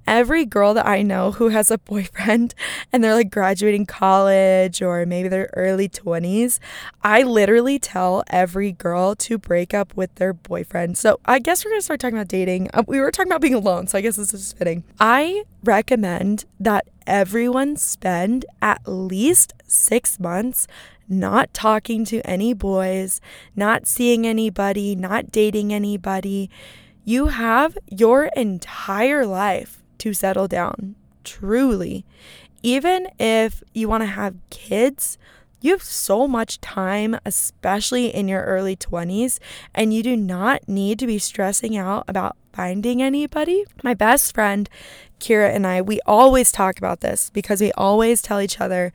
Every 0.06 0.44
girl 0.44 0.74
that 0.74 0.86
I 0.86 1.02
know 1.02 1.32
who 1.32 1.48
has 1.48 1.70
a 1.70 1.78
boyfriend 1.78 2.54
and 2.92 3.02
they're 3.02 3.14
like 3.14 3.30
graduating 3.30 3.86
college 3.86 4.80
or 4.82 5.04
maybe 5.06 5.28
their 5.28 5.50
early 5.54 5.88
20s, 5.88 6.58
I 7.02 7.22
literally 7.22 7.78
tell 7.78 8.22
every 8.28 8.72
girl 8.72 9.14
to 9.16 9.38
break 9.38 9.74
up 9.74 9.96
with 9.96 10.14
their 10.16 10.32
boyfriend. 10.32 10.98
So 10.98 11.20
I 11.24 11.38
guess 11.38 11.64
we're 11.64 11.70
going 11.70 11.80
to 11.80 11.84
start 11.84 12.00
talking 12.00 12.16
about 12.16 12.28
dating. 12.28 12.70
Uh, 12.72 12.84
we 12.86 13.00
were 13.00 13.10
talking 13.10 13.30
about 13.30 13.40
being 13.40 13.54
alone, 13.54 13.86
so 13.86 13.98
I 13.98 14.00
guess 14.00 14.16
this 14.16 14.32
is 14.32 14.52
fitting. 14.52 14.84
I 15.00 15.44
recommend 15.64 16.44
that 16.60 16.88
everyone 17.06 17.76
spend 17.76 18.44
at 18.62 18.82
least 18.86 19.54
six 19.66 20.18
months 20.18 20.66
not 21.08 21.52
talking 21.54 22.04
to 22.04 22.20
any 22.22 22.52
boys, 22.52 23.20
not 23.54 23.86
seeing 23.86 24.26
anybody, 24.26 24.96
not 24.96 25.30
dating 25.30 25.72
anybody. 25.72 26.50
You 27.04 27.26
have 27.26 27.78
your 27.88 28.24
entire 28.36 29.24
life 29.24 29.84
to 29.98 30.12
settle 30.12 30.48
down, 30.48 30.94
truly. 31.24 32.04
Even 32.62 33.08
if 33.18 33.62
you 33.74 33.88
want 33.88 34.02
to 34.02 34.06
have 34.06 34.34
kids, 34.50 35.18
you 35.60 35.72
have 35.72 35.82
so 35.82 36.28
much 36.28 36.60
time, 36.60 37.18
especially 37.24 38.14
in 38.14 38.28
your 38.28 38.42
early 38.44 38.76
20s, 38.76 39.38
and 39.74 39.92
you 39.92 40.02
do 40.02 40.16
not 40.16 40.68
need 40.68 40.98
to 40.98 41.06
be 41.06 41.18
stressing 41.18 41.76
out 41.76 42.04
about 42.08 42.36
finding 42.52 43.02
anybody. 43.02 43.64
My 43.82 43.94
best 43.94 44.34
friend, 44.34 44.68
Kira, 45.18 45.54
and 45.54 45.66
I, 45.66 45.82
we 45.82 46.00
always 46.06 46.52
talk 46.52 46.78
about 46.78 47.00
this 47.00 47.30
because 47.30 47.60
we 47.60 47.72
always 47.72 48.22
tell 48.22 48.40
each 48.40 48.60
other 48.60 48.92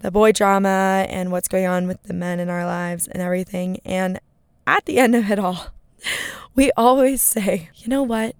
the 0.00 0.10
boy 0.10 0.32
drama 0.32 1.06
and 1.08 1.30
what's 1.30 1.48
going 1.48 1.66
on 1.66 1.86
with 1.86 2.02
the 2.04 2.14
men 2.14 2.40
in 2.40 2.48
our 2.48 2.64
lives 2.64 3.06
and 3.06 3.22
everything. 3.22 3.80
And 3.84 4.18
at 4.66 4.86
the 4.86 4.98
end 4.98 5.14
of 5.14 5.30
it 5.30 5.38
all, 5.38 5.68
we 6.54 6.70
always 6.76 7.22
say, 7.22 7.70
you 7.76 7.88
know 7.88 8.02
what? 8.02 8.34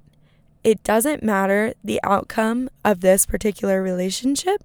It 0.62 0.82
doesn't 0.84 1.22
matter 1.22 1.74
the 1.82 2.00
outcome 2.02 2.68
of 2.84 3.00
this 3.00 3.24
particular 3.24 3.82
relationship 3.82 4.62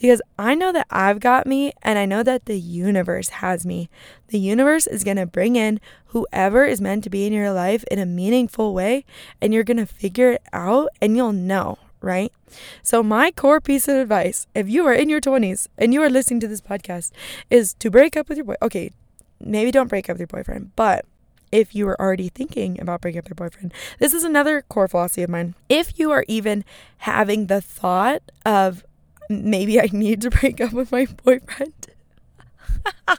because 0.00 0.22
I 0.38 0.54
know 0.54 0.72
that 0.72 0.86
I've 0.90 1.20
got 1.20 1.46
me 1.46 1.72
and 1.82 1.98
I 1.98 2.06
know 2.06 2.22
that 2.22 2.46
the 2.46 2.58
universe 2.58 3.28
has 3.28 3.66
me. 3.66 3.90
The 4.28 4.38
universe 4.38 4.86
is 4.86 5.04
going 5.04 5.18
to 5.18 5.26
bring 5.26 5.56
in 5.56 5.78
whoever 6.06 6.64
is 6.64 6.80
meant 6.80 7.04
to 7.04 7.10
be 7.10 7.26
in 7.26 7.32
your 7.32 7.52
life 7.52 7.84
in 7.90 7.98
a 7.98 8.06
meaningful 8.06 8.74
way 8.74 9.04
and 9.40 9.52
you're 9.52 9.62
going 9.62 9.76
to 9.76 9.86
figure 9.86 10.32
it 10.32 10.42
out 10.52 10.88
and 11.00 11.16
you'll 11.16 11.32
know, 11.32 11.78
right? 12.00 12.32
So, 12.82 13.02
my 13.02 13.30
core 13.30 13.60
piece 13.60 13.86
of 13.86 13.96
advice 13.96 14.46
if 14.54 14.68
you 14.68 14.86
are 14.86 14.94
in 14.94 15.08
your 15.08 15.20
20s 15.20 15.68
and 15.78 15.92
you 15.92 16.02
are 16.02 16.10
listening 16.10 16.40
to 16.40 16.48
this 16.48 16.62
podcast 16.62 17.12
is 17.50 17.74
to 17.74 17.90
break 17.90 18.16
up 18.16 18.28
with 18.28 18.38
your 18.38 18.46
boy. 18.46 18.56
Okay, 18.62 18.90
maybe 19.38 19.70
don't 19.70 19.88
break 19.88 20.08
up 20.08 20.14
with 20.14 20.20
your 20.20 20.26
boyfriend, 20.26 20.72
but 20.74 21.04
if 21.52 21.74
you 21.74 21.88
are 21.88 22.00
already 22.00 22.28
thinking 22.28 22.80
about 22.80 23.00
breaking 23.00 23.18
up 23.18 23.24
with 23.24 23.38
your 23.38 23.48
boyfriend, 23.48 23.72
this 23.98 24.14
is 24.14 24.24
another 24.24 24.62
core 24.62 24.88
philosophy 24.88 25.22
of 25.22 25.30
mine. 25.30 25.54
If 25.68 25.98
you 25.98 26.10
are 26.10 26.24
even 26.28 26.64
having 26.98 27.46
the 27.46 27.60
thought 27.60 28.22
of 28.44 28.84
maybe 29.28 29.80
I 29.80 29.88
need 29.92 30.22
to 30.22 30.30
break 30.40 30.60
up 30.60 30.72
with 30.72 30.92
my 30.92 31.06
boyfriend. 31.24 31.74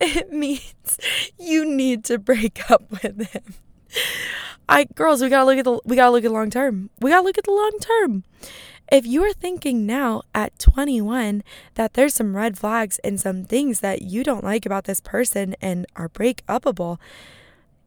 it 0.00 0.32
means 0.32 0.98
you 1.38 1.64
need 1.64 2.04
to 2.04 2.18
break 2.18 2.70
up 2.70 2.90
with 2.90 3.32
him. 3.32 3.54
I 4.68 4.84
girls, 4.84 5.20
we 5.22 5.28
gotta 5.28 5.44
look 5.44 5.58
at 5.58 5.64
the 5.64 5.80
we 5.84 5.96
gotta 5.96 6.12
look 6.12 6.24
at 6.24 6.32
long 6.32 6.50
term. 6.50 6.90
We 7.00 7.10
gotta 7.10 7.24
look 7.24 7.38
at 7.38 7.44
the 7.44 7.52
long 7.52 7.78
term. 7.80 8.24
If 8.90 9.06
you 9.06 9.22
are 9.24 9.32
thinking 9.32 9.86
now 9.86 10.22
at 10.34 10.58
21 10.58 11.42
that 11.74 11.94
there's 11.94 12.14
some 12.14 12.36
red 12.36 12.58
flags 12.58 12.98
and 12.98 13.18
some 13.18 13.44
things 13.44 13.80
that 13.80 14.02
you 14.02 14.22
don't 14.22 14.44
like 14.44 14.66
about 14.66 14.84
this 14.84 15.00
person 15.00 15.56
and 15.62 15.86
are 15.96 16.08
break 16.08 16.44
upable, 16.46 16.98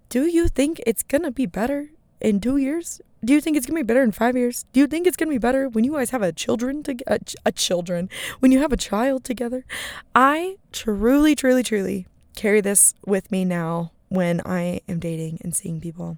do 0.10 0.26
you 0.26 0.48
think 0.48 0.82
it's 0.86 1.04
gonna 1.04 1.32
be 1.32 1.46
better 1.46 1.90
in 2.20 2.40
two 2.40 2.58
years? 2.58 3.02
Do 3.24 3.34
you 3.34 3.42
think 3.42 3.58
it's 3.58 3.66
gonna 3.66 3.80
be 3.80 3.84
better 3.84 4.04
in 4.04 4.12
five 4.12 4.36
years? 4.36 4.66
Do 4.74 4.80
you 4.80 4.88
think 4.88 5.08
it's 5.08 5.18
gonna 5.18 5.32
be 5.32 5.38
better 5.38 5.70
when 5.70 5.84
you 5.84 5.94
guys 5.94 6.10
have 6.10 6.22
a 6.22 6.32
children 6.32 6.84
to 6.84 6.96
a, 7.08 7.20
a 7.46 7.52
children 7.52 8.10
when 8.40 8.52
you 8.52 8.60
have 8.60 8.74
a 8.74 8.78
child 8.78 9.24
together? 9.24 9.66
I 10.14 10.58
truly, 10.72 11.36
truly, 11.36 11.64
truly 11.64 12.08
carry 12.36 12.62
this 12.62 12.94
with 13.06 13.32
me 13.32 13.46
now 13.46 13.92
when 14.10 14.42
I 14.46 14.82
am 14.88 15.00
dating 15.00 15.40
and 15.44 15.56
seeing 15.56 15.82
people. 15.82 16.18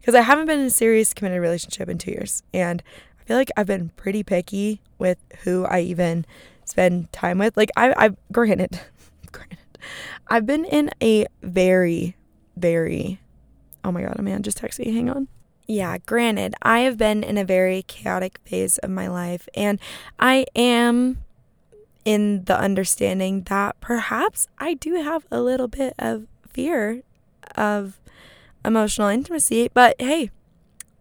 Because 0.00 0.14
I 0.14 0.22
haven't 0.22 0.46
been 0.46 0.60
in 0.60 0.66
a 0.66 0.70
serious 0.70 1.14
committed 1.14 1.40
relationship 1.40 1.88
in 1.88 1.98
two 1.98 2.10
years. 2.10 2.42
And 2.52 2.82
I 3.20 3.24
feel 3.24 3.36
like 3.36 3.50
I've 3.56 3.66
been 3.66 3.90
pretty 3.90 4.22
picky 4.22 4.80
with 4.98 5.18
who 5.44 5.64
I 5.64 5.80
even 5.80 6.26
spend 6.64 7.12
time 7.12 7.38
with. 7.38 7.56
Like 7.56 7.70
I 7.76 7.94
I've 7.96 8.16
granted 8.32 8.80
granted. 9.32 9.58
I've 10.28 10.46
been 10.46 10.64
in 10.64 10.90
a 11.02 11.26
very, 11.42 12.16
very 12.56 13.20
oh 13.84 13.92
my 13.92 14.02
god, 14.02 14.18
a 14.18 14.22
man 14.22 14.42
just 14.42 14.60
texted 14.60 14.86
me. 14.86 14.92
Hang 14.92 15.10
on. 15.10 15.28
Yeah, 15.66 15.98
granted, 15.98 16.54
I 16.62 16.80
have 16.80 16.96
been 16.96 17.22
in 17.22 17.36
a 17.36 17.44
very 17.44 17.82
chaotic 17.82 18.40
phase 18.44 18.78
of 18.78 18.90
my 18.90 19.06
life 19.06 19.48
and 19.54 19.78
I 20.18 20.46
am 20.54 21.22
in 22.04 22.44
the 22.44 22.58
understanding 22.58 23.42
that 23.44 23.78
perhaps 23.80 24.48
I 24.58 24.74
do 24.74 24.94
have 24.94 25.26
a 25.30 25.42
little 25.42 25.68
bit 25.68 25.92
of 25.98 26.26
fear 26.46 27.02
of 27.58 28.00
emotional 28.64 29.08
intimacy, 29.08 29.70
but 29.74 29.96
hey, 29.98 30.30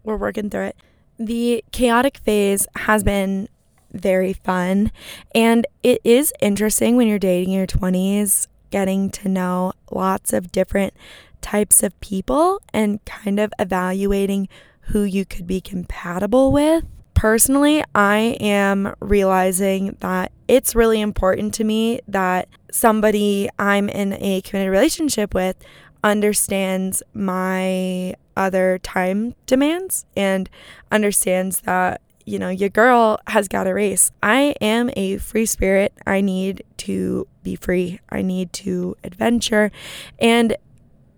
we're 0.03 0.17
working 0.17 0.49
through 0.49 0.65
it. 0.65 0.77
The 1.17 1.63
chaotic 1.71 2.17
phase 2.17 2.67
has 2.75 3.03
been 3.03 3.49
very 3.91 4.33
fun, 4.33 4.91
and 5.33 5.65
it 5.83 6.01
is 6.03 6.33
interesting 6.41 6.95
when 6.95 7.07
you're 7.07 7.19
dating 7.19 7.51
your 7.51 7.67
20s, 7.67 8.47
getting 8.69 9.09
to 9.11 9.29
know 9.29 9.73
lots 9.91 10.33
of 10.33 10.51
different 10.51 10.93
types 11.41 11.83
of 11.83 11.99
people 12.01 12.61
and 12.73 13.03
kind 13.05 13.39
of 13.39 13.53
evaluating 13.59 14.47
who 14.81 15.03
you 15.03 15.25
could 15.25 15.47
be 15.47 15.61
compatible 15.61 16.51
with. 16.51 16.83
Personally, 17.13 17.83
I 17.95 18.37
am 18.39 18.93
realizing 18.99 19.97
that 20.01 20.31
it's 20.47 20.75
really 20.75 21.01
important 21.01 21.53
to 21.55 21.63
me 21.63 21.99
that 22.07 22.47
somebody 22.71 23.49
I'm 23.57 23.89
in 23.89 24.13
a 24.13 24.41
committed 24.41 24.71
relationship 24.71 25.33
with 25.33 25.55
understands 26.03 27.03
my 27.13 28.15
other 28.35 28.79
time 28.79 29.33
demands 29.45 30.05
and 30.15 30.49
understands 30.91 31.61
that 31.61 32.01
you 32.25 32.37
know 32.37 32.49
your 32.49 32.69
girl 32.69 33.19
has 33.27 33.47
got 33.47 33.67
a 33.67 33.73
race. 33.73 34.11
I 34.21 34.55
am 34.61 34.89
a 34.95 35.17
free 35.17 35.45
spirit. 35.45 35.93
I 36.05 36.21
need 36.21 36.63
to 36.77 37.27
be 37.43 37.55
free. 37.55 37.99
I 38.09 38.21
need 38.21 38.53
to 38.53 38.95
adventure. 39.03 39.71
And 40.19 40.55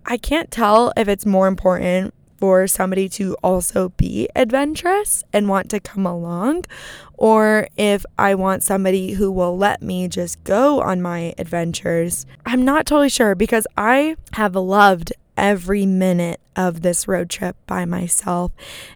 i 0.06 0.16
can't 0.16 0.50
tell 0.50 0.92
if 0.96 1.08
it's 1.08 1.26
more 1.26 1.46
important 1.46 2.14
for 2.40 2.66
somebody 2.66 3.08
to 3.10 3.36
also 3.42 3.90
be 3.90 4.28
adventurous 4.34 5.22
and 5.32 5.48
want 5.48 5.70
to 5.70 5.78
come 5.78 6.06
along, 6.06 6.64
or 7.14 7.68
if 7.76 8.04
I 8.18 8.34
want 8.34 8.62
somebody 8.62 9.12
who 9.12 9.30
will 9.30 9.56
let 9.56 9.82
me 9.82 10.08
just 10.08 10.42
go 10.42 10.80
on 10.80 11.02
my 11.02 11.34
adventures. 11.36 12.24
I'm 12.46 12.64
not 12.64 12.86
totally 12.86 13.10
sure 13.10 13.34
because 13.34 13.66
I 13.76 14.16
have 14.32 14.56
loved 14.56 15.12
every 15.36 15.86
minute 15.86 16.40
of 16.56 16.82
this 16.82 17.06
road 17.06 17.30
trip 17.30 17.56
by 17.66 17.84
myself. 17.84 18.52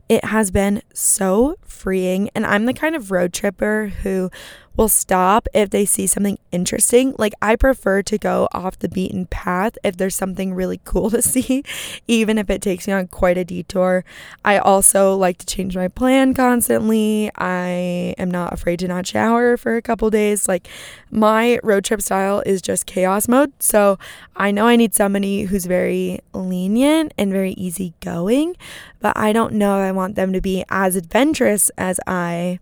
It 0.09 0.25
has 0.25 0.51
been 0.51 0.83
so 0.93 1.57
freeing, 1.65 2.31
and 2.35 2.45
I'm 2.47 2.67
the 2.67 2.75
kind 2.75 2.97
of 2.97 3.11
road 3.11 3.33
tripper 3.33 3.93
who 4.03 4.31
will 4.77 4.89
stop 4.89 5.47
if 5.55 5.71
they 5.71 5.85
see 5.85 6.07
something 6.07 6.39
interesting. 6.51 7.15
Like, 7.19 7.35
I 7.41 7.57
prefer 7.57 8.03
to 8.03 8.19
go 8.19 8.49
off 8.53 8.79
the 8.79 8.89
beaten 8.89 9.27
path 9.27 9.79
if 9.85 9.97
there's 9.97 10.17
something 10.17 10.55
really 10.55 10.81
cool 10.85 11.11
to 11.11 11.23
see, 11.23 11.63
even 12.09 12.39
if 12.39 12.51
it 12.51 12.63
takes 12.63 12.87
me 12.87 12.93
on 12.93 13.09
quite 13.09 13.39
a 13.39 13.45
detour. 13.45 14.05
I 14.45 14.59
also 14.59 15.15
like 15.17 15.39
to 15.39 15.47
change 15.47 15.77
my 15.77 15.89
plan 15.89 16.35
constantly. 16.35 17.31
I 17.37 18.15
am 18.19 18.31
not 18.31 18.53
afraid 18.53 18.81
to 18.81 18.89
not 18.89 19.07
shower 19.07 19.57
for 19.57 19.77
a 19.77 19.83
couple 19.83 20.11
days. 20.11 20.49
Like, 20.49 20.69
my 21.11 21.61
road 21.63 21.85
trip 21.85 22.03
style 22.03 22.43
is 22.45 22.61
just 22.61 22.87
chaos 22.87 23.29
mode. 23.29 23.53
So, 23.61 23.99
I 24.37 24.51
know 24.51 24.67
I 24.67 24.77
need 24.77 24.95
somebody 24.95 25.45
who's 25.45 25.67
very 25.67 26.21
lenient 26.33 27.15
and 27.17 27.31
very 27.31 27.53
easygoing, 27.53 28.57
but 29.01 29.17
I 29.17 29.33
don't 29.33 29.55
know 29.55 29.79
I 29.79 29.93
want 29.93 30.17
them 30.17 30.33
to 30.33 30.41
be 30.41 30.65
as 30.69 30.97
adventurous 30.97 31.71
as 31.79 32.01
I. 32.07 32.59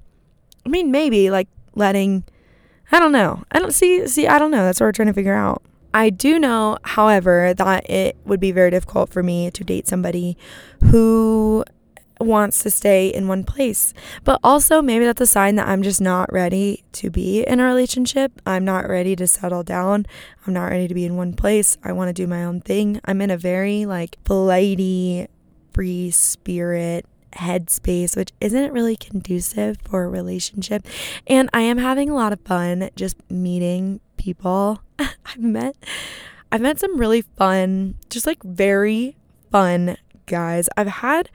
I 0.65 0.69
mean, 0.69 0.93
maybe 0.93 1.29
like 1.29 1.49
letting 1.75 2.25
I 2.91 2.99
don't 2.99 3.13
know. 3.13 3.43
I 3.51 3.59
don't 3.59 3.73
see 3.73 4.07
see 4.07 4.27
I 4.27 4.39
don't 4.39 4.51
know. 4.51 4.65
That's 4.65 4.81
what 4.81 4.87
we're 4.87 4.93
trying 4.93 5.09
to 5.09 5.15
figure 5.15 5.35
out. 5.35 5.63
I 5.95 6.11
do 6.11 6.39
know, 6.39 6.79
however, 6.85 7.53
that 7.55 7.91
it 7.91 8.17
would 8.25 8.41
be 8.41 8.53
very 8.53 8.71
difficult 8.71 9.11
for 9.11 9.23
me 9.23 9.51
to 9.51 9.63
date 9.65 9.87
somebody 9.87 10.39
who 10.85 11.65
wants 12.19 12.63
to 12.63 12.71
stay 12.71 13.09
in 13.09 13.29
one 13.29 13.45
place. 13.45 13.93
But 14.25 14.41
also, 14.43 14.81
maybe 14.81 15.05
that's 15.05 15.21
a 15.21 15.27
sign 15.27 15.57
that 15.57 15.69
I'm 15.69 15.83
just 15.83 16.01
not 16.01 16.33
ready 16.33 16.85
to 16.93 17.11
be 17.11 17.43
in 17.43 17.61
a 17.61 17.65
relationship. 17.65 18.41
I'm 18.47 18.65
not 18.65 18.89
ready 18.89 19.15
to 19.17 19.27
settle 19.27 19.63
down. 19.63 20.07
I'm 20.47 20.55
not 20.55 20.67
ready 20.67 20.89
to 20.89 20.95
be 20.95 21.05
in 21.05 21.17
one 21.17 21.35
place. 21.35 21.77
I 21.85 21.93
want 21.93 22.09
to 22.09 22.15
do 22.15 22.27
my 22.27 22.45
own 22.45 22.61
thing. 22.61 23.01
I'm 23.05 23.21
in 23.21 23.31
a 23.31 23.37
very 23.37 23.85
like 23.85 24.19
flighty, 24.25 25.29
free 25.73 26.11
spirit 26.11 27.07
headspace, 27.33 28.17
which 28.17 28.33
isn't 28.41 28.73
really 28.73 28.97
conducive 28.97 29.79
for 29.85 30.05
a 30.05 30.09
relationship. 30.09 30.87
And 31.27 31.49
I 31.53 31.61
am 31.61 31.79
having 31.79 32.11
a 32.11 32.15
lot 32.15 32.33
of 32.33 32.41
fun 32.41 32.91
just 32.97 33.17
meeting 33.31 34.01
people. 34.17 34.83
I've 34.99 35.39
met 35.39 35.77
I've 36.51 36.61
met 36.61 36.79
some 36.79 36.99
really 36.99 37.23
fun, 37.23 37.95
just 38.11 38.27
like 38.27 38.43
very 38.43 39.17
fun 39.51 39.97
guys. 40.27 40.69
I've 40.77 40.87
had 40.87 41.31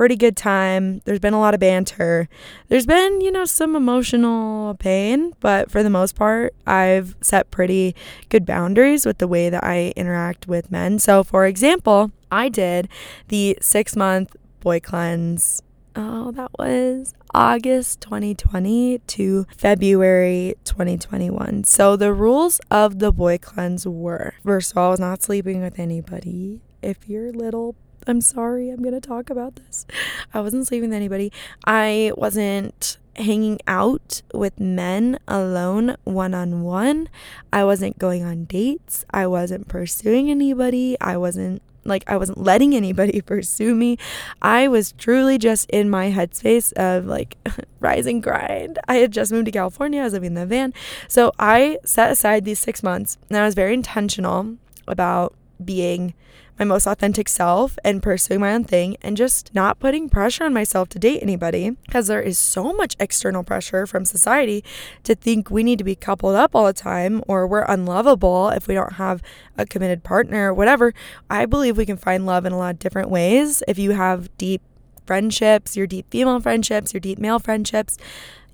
pretty 0.00 0.16
good 0.16 0.34
time. 0.34 1.02
There's 1.04 1.18
been 1.18 1.34
a 1.34 1.38
lot 1.40 1.52
of 1.52 1.60
banter. 1.60 2.26
There's 2.68 2.86
been, 2.86 3.20
you 3.20 3.30
know, 3.30 3.44
some 3.44 3.76
emotional 3.76 4.74
pain, 4.76 5.34
but 5.40 5.70
for 5.70 5.82
the 5.82 5.90
most 5.90 6.14
part, 6.14 6.54
I've 6.66 7.16
set 7.20 7.50
pretty 7.50 7.94
good 8.30 8.46
boundaries 8.46 9.04
with 9.04 9.18
the 9.18 9.28
way 9.28 9.50
that 9.50 9.62
I 9.62 9.92
interact 9.96 10.48
with 10.48 10.70
men. 10.70 11.00
So, 11.00 11.22
for 11.22 11.44
example, 11.44 12.12
I 12.32 12.48
did 12.48 12.88
the 13.28 13.58
six 13.60 13.94
month 13.94 14.36
boy 14.60 14.80
cleanse. 14.80 15.62
Oh, 15.96 16.30
that 16.32 16.50
was 16.58 17.14
August 17.34 18.00
2020 18.02 18.98
to 18.98 19.46
February 19.56 20.54
2021. 20.64 21.64
So, 21.64 21.96
the 21.96 22.12
rules 22.12 22.60
of 22.70 23.00
the 23.00 23.12
boy 23.12 23.38
cleanse 23.38 23.86
were 23.86 24.34
first 24.44 24.70
of 24.70 24.78
all, 24.78 24.88
I 24.88 24.90
was 24.90 25.00
not 25.00 25.22
sleeping 25.22 25.62
with 25.62 25.78
anybody. 25.78 26.60
If 26.80 27.08
you're 27.08 27.32
little, 27.32 27.74
I'm 28.06 28.20
sorry, 28.20 28.70
I'm 28.70 28.82
to 28.82 29.00
talk 29.00 29.30
about 29.30 29.56
this. 29.56 29.86
I 30.32 30.40
wasn't 30.40 30.66
sleeping 30.66 30.90
with 30.90 30.96
anybody. 30.96 31.32
I 31.64 32.12
wasn't 32.16 32.98
hanging 33.16 33.58
out 33.66 34.22
with 34.32 34.58
men 34.58 35.18
alone 35.28 35.96
one 36.04 36.34
on 36.34 36.62
one. 36.62 37.08
I 37.52 37.64
wasn't 37.64 37.98
going 37.98 38.24
on 38.24 38.44
dates. 38.44 39.04
I 39.10 39.26
wasn't 39.26 39.68
pursuing 39.68 40.30
anybody. 40.30 40.96
I 41.00 41.16
wasn't 41.16 41.62
like 41.84 42.04
I 42.06 42.16
wasn't 42.16 42.38
letting 42.38 42.74
anybody 42.74 43.20
pursue 43.32 43.74
me. 43.74 43.98
I 44.42 44.68
was 44.68 44.92
truly 44.92 45.38
just 45.38 45.68
in 45.70 45.90
my 45.90 46.10
headspace 46.10 46.72
of 46.74 47.06
like 47.06 47.36
rise 47.80 48.06
and 48.06 48.22
grind. 48.22 48.78
I 48.88 48.96
had 48.96 49.12
just 49.12 49.32
moved 49.32 49.46
to 49.46 49.52
California. 49.52 50.00
I 50.00 50.04
was 50.04 50.12
living 50.12 50.28
in 50.28 50.34
the 50.34 50.46
van. 50.46 50.72
So 51.08 51.32
I 51.38 51.78
set 51.84 52.10
aside 52.10 52.44
these 52.44 52.58
six 52.58 52.82
months 52.82 53.18
and 53.28 53.38
I 53.38 53.44
was 53.44 53.54
very 53.54 53.74
intentional 53.74 54.56
about 54.86 55.34
being 55.64 56.14
my 56.60 56.64
most 56.66 56.86
authentic 56.86 57.26
self 57.26 57.78
and 57.82 58.02
pursuing 58.02 58.38
my 58.38 58.52
own 58.52 58.64
thing 58.64 58.94
and 59.00 59.16
just 59.16 59.52
not 59.54 59.78
putting 59.78 60.10
pressure 60.10 60.44
on 60.44 60.52
myself 60.52 60.90
to 60.90 60.98
date 60.98 61.18
anybody 61.22 61.70
because 61.86 62.06
there 62.06 62.20
is 62.20 62.38
so 62.38 62.74
much 62.74 62.94
external 63.00 63.42
pressure 63.42 63.86
from 63.86 64.04
society 64.04 64.62
to 65.02 65.14
think 65.14 65.50
we 65.50 65.62
need 65.62 65.78
to 65.78 65.84
be 65.84 65.94
coupled 65.94 66.36
up 66.36 66.54
all 66.54 66.66
the 66.66 66.74
time 66.74 67.24
or 67.26 67.46
we're 67.46 67.62
unlovable 67.62 68.50
if 68.50 68.68
we 68.68 68.74
don't 68.74 68.92
have 68.94 69.22
a 69.56 69.64
committed 69.64 70.04
partner 70.04 70.50
or 70.50 70.54
whatever. 70.54 70.92
I 71.30 71.46
believe 71.46 71.78
we 71.78 71.86
can 71.86 71.96
find 71.96 72.26
love 72.26 72.44
in 72.44 72.52
a 72.52 72.58
lot 72.58 72.74
of 72.74 72.78
different 72.78 73.08
ways 73.08 73.62
if 73.66 73.78
you 73.78 73.92
have 73.92 74.36
deep 74.36 74.60
friendships, 75.06 75.78
your 75.78 75.86
deep 75.86 76.10
female 76.10 76.40
friendships, 76.40 76.92
your 76.92 77.00
deep 77.00 77.18
male 77.18 77.38
friendships 77.38 77.96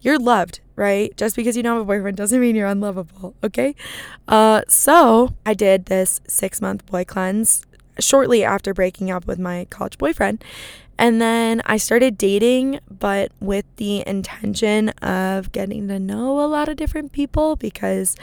you're 0.06 0.18
loved, 0.20 0.60
right? 0.76 1.16
Just 1.16 1.34
because 1.34 1.56
you 1.56 1.64
don't 1.64 1.78
have 1.78 1.82
a 1.82 1.84
boyfriend 1.84 2.16
doesn't 2.16 2.40
mean 2.40 2.54
you're 2.54 2.68
unlovable, 2.68 3.34
okay? 3.42 3.74
Uh, 4.28 4.62
so 4.68 5.34
I 5.44 5.52
did 5.52 5.86
this 5.86 6.20
six 6.28 6.60
month 6.60 6.86
boy 6.86 7.04
cleanse 7.04 7.65
shortly 7.98 8.44
after 8.44 8.74
breaking 8.74 9.10
up 9.10 9.26
with 9.26 9.38
my 9.38 9.66
college 9.70 9.98
boyfriend. 9.98 10.42
And 10.98 11.20
then 11.20 11.60
I 11.66 11.76
started 11.76 12.16
dating, 12.16 12.80
but 12.90 13.30
with 13.38 13.66
the 13.76 14.02
intention 14.06 14.88
of 15.02 15.52
getting 15.52 15.88
to 15.88 15.98
know 15.98 16.40
a 16.40 16.48
lot 16.48 16.70
of 16.70 16.76
different 16.76 17.12
people 17.12 17.54
because 17.56 18.16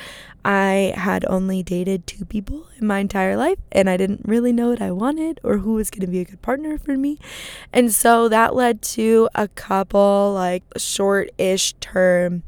I 0.43 0.93
had 0.95 1.23
only 1.25 1.61
dated 1.61 2.07
two 2.07 2.25
people 2.25 2.65
in 2.79 2.87
my 2.87 2.99
entire 2.99 3.37
life 3.37 3.59
and 3.71 3.89
I 3.89 3.97
didn't 3.97 4.21
really 4.25 4.51
know 4.51 4.69
what 4.69 4.81
I 4.81 4.91
wanted 4.91 5.39
or 5.43 5.59
who 5.59 5.75
was 5.75 5.91
going 5.91 6.01
to 6.01 6.07
be 6.07 6.19
a 6.19 6.25
good 6.25 6.41
partner 6.41 6.79
for 6.79 6.97
me. 6.97 7.19
And 7.71 7.93
so 7.93 8.27
that 8.29 8.55
led 8.55 8.81
to 8.81 9.29
a 9.35 9.47
couple 9.49 10.33
like 10.33 10.63
short 10.75 11.29
ish 11.37 11.73
term. 11.73 12.41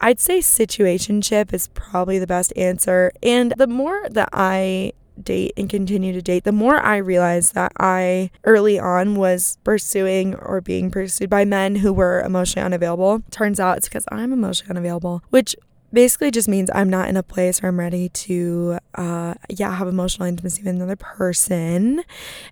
I'd 0.00 0.20
say 0.20 0.38
situationship 0.38 1.52
is 1.52 1.68
probably 1.68 2.18
the 2.18 2.26
best 2.26 2.52
answer. 2.56 3.10
And 3.22 3.52
the 3.56 3.66
more 3.66 4.08
that 4.10 4.28
I 4.32 4.92
date 5.22 5.52
and 5.56 5.68
continue 5.68 6.12
to 6.12 6.22
date, 6.22 6.44
the 6.44 6.52
more 6.52 6.76
I 6.76 6.96
realized 6.96 7.54
that 7.54 7.72
I 7.78 8.30
early 8.44 8.78
on 8.78 9.14
was 9.14 9.58
pursuing 9.64 10.34
or 10.34 10.60
being 10.60 10.90
pursued 10.90 11.30
by 11.30 11.44
men 11.44 11.76
who 11.76 11.92
were 11.92 12.20
emotionally 12.20 12.64
unavailable. 12.64 13.22
Turns 13.30 13.60
out 13.60 13.78
it's 13.78 13.88
because 13.88 14.04
I'm 14.10 14.32
emotionally 14.32 14.70
unavailable, 14.70 15.22
which 15.30 15.56
basically 15.92 16.30
just 16.30 16.48
means 16.48 16.70
I'm 16.74 16.90
not 16.90 17.08
in 17.08 17.16
a 17.16 17.22
place 17.22 17.62
where 17.62 17.68
I'm 17.68 17.78
ready 17.78 18.08
to, 18.08 18.78
uh, 18.94 19.34
yeah, 19.48 19.74
have 19.74 19.88
emotional 19.88 20.28
intimacy 20.28 20.62
with 20.62 20.74
another 20.74 20.96
person. 20.96 22.02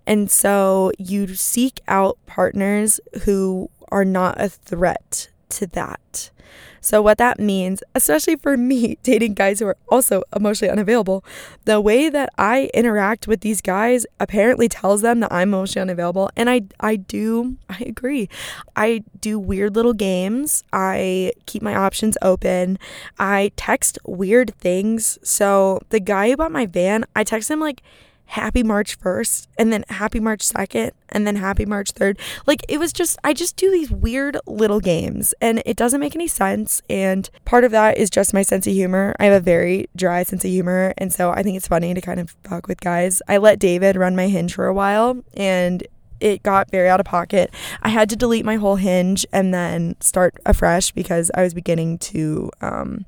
And 0.06 0.30
so 0.30 0.92
you 0.98 1.34
seek 1.34 1.80
out 1.88 2.18
partners 2.26 3.00
who 3.24 3.70
are 3.90 4.04
not 4.04 4.40
a 4.40 4.48
threat 4.48 5.28
to 5.50 5.66
that. 5.68 6.30
So, 6.84 7.00
what 7.00 7.16
that 7.16 7.40
means, 7.40 7.82
especially 7.94 8.36
for 8.36 8.58
me 8.58 8.98
dating 9.02 9.34
guys 9.34 9.58
who 9.58 9.66
are 9.66 9.76
also 9.88 10.22
emotionally 10.36 10.70
unavailable, 10.70 11.24
the 11.64 11.80
way 11.80 12.10
that 12.10 12.28
I 12.36 12.68
interact 12.74 13.26
with 13.26 13.40
these 13.40 13.62
guys 13.62 14.04
apparently 14.20 14.68
tells 14.68 15.00
them 15.00 15.20
that 15.20 15.32
I'm 15.32 15.48
emotionally 15.48 15.90
unavailable. 15.90 16.28
And 16.36 16.50
I, 16.50 16.62
I 16.80 16.96
do, 16.96 17.56
I 17.70 17.78
agree. 17.86 18.28
I 18.76 19.02
do 19.18 19.38
weird 19.38 19.74
little 19.74 19.94
games. 19.94 20.62
I 20.74 21.32
keep 21.46 21.62
my 21.62 21.74
options 21.74 22.18
open. 22.20 22.78
I 23.18 23.52
text 23.56 23.98
weird 24.04 24.54
things. 24.56 25.18
So, 25.22 25.80
the 25.88 26.00
guy 26.00 26.28
who 26.28 26.36
bought 26.36 26.52
my 26.52 26.66
van, 26.66 27.06
I 27.16 27.24
text 27.24 27.50
him 27.50 27.60
like, 27.60 27.82
happy 28.26 28.62
March 28.62 28.98
1st 28.98 29.46
and 29.58 29.72
then 29.72 29.84
happy 29.88 30.20
March 30.20 30.40
2nd 30.40 30.90
and 31.10 31.26
then 31.26 31.36
happy 31.36 31.64
March 31.64 31.92
3rd. 31.92 32.18
Like 32.46 32.64
it 32.68 32.78
was 32.78 32.92
just, 32.92 33.18
I 33.22 33.32
just 33.32 33.56
do 33.56 33.70
these 33.70 33.90
weird 33.90 34.38
little 34.46 34.80
games 34.80 35.34
and 35.40 35.62
it 35.64 35.76
doesn't 35.76 36.00
make 36.00 36.14
any 36.14 36.28
sense. 36.28 36.82
And 36.88 37.28
part 37.44 37.64
of 37.64 37.70
that 37.72 37.98
is 37.98 38.10
just 38.10 38.34
my 38.34 38.42
sense 38.42 38.66
of 38.66 38.72
humor. 38.72 39.14
I 39.18 39.26
have 39.26 39.34
a 39.34 39.44
very 39.44 39.88
dry 39.94 40.22
sense 40.22 40.44
of 40.44 40.50
humor. 40.50 40.94
And 40.98 41.12
so 41.12 41.30
I 41.30 41.42
think 41.42 41.56
it's 41.56 41.68
funny 41.68 41.94
to 41.94 42.00
kind 42.00 42.20
of 42.20 42.34
fuck 42.44 42.66
with 42.66 42.80
guys. 42.80 43.22
I 43.28 43.36
let 43.36 43.58
David 43.58 43.96
run 43.96 44.16
my 44.16 44.28
hinge 44.28 44.54
for 44.54 44.66
a 44.66 44.74
while 44.74 45.22
and 45.34 45.86
it 46.20 46.42
got 46.42 46.70
very 46.70 46.88
out 46.88 47.00
of 47.00 47.06
pocket. 47.06 47.52
I 47.82 47.90
had 47.90 48.08
to 48.10 48.16
delete 48.16 48.44
my 48.44 48.56
whole 48.56 48.76
hinge 48.76 49.26
and 49.32 49.52
then 49.52 49.96
start 50.00 50.34
afresh 50.46 50.92
because 50.92 51.30
I 51.34 51.42
was 51.42 51.52
beginning 51.52 51.98
to 51.98 52.50
um, 52.60 53.04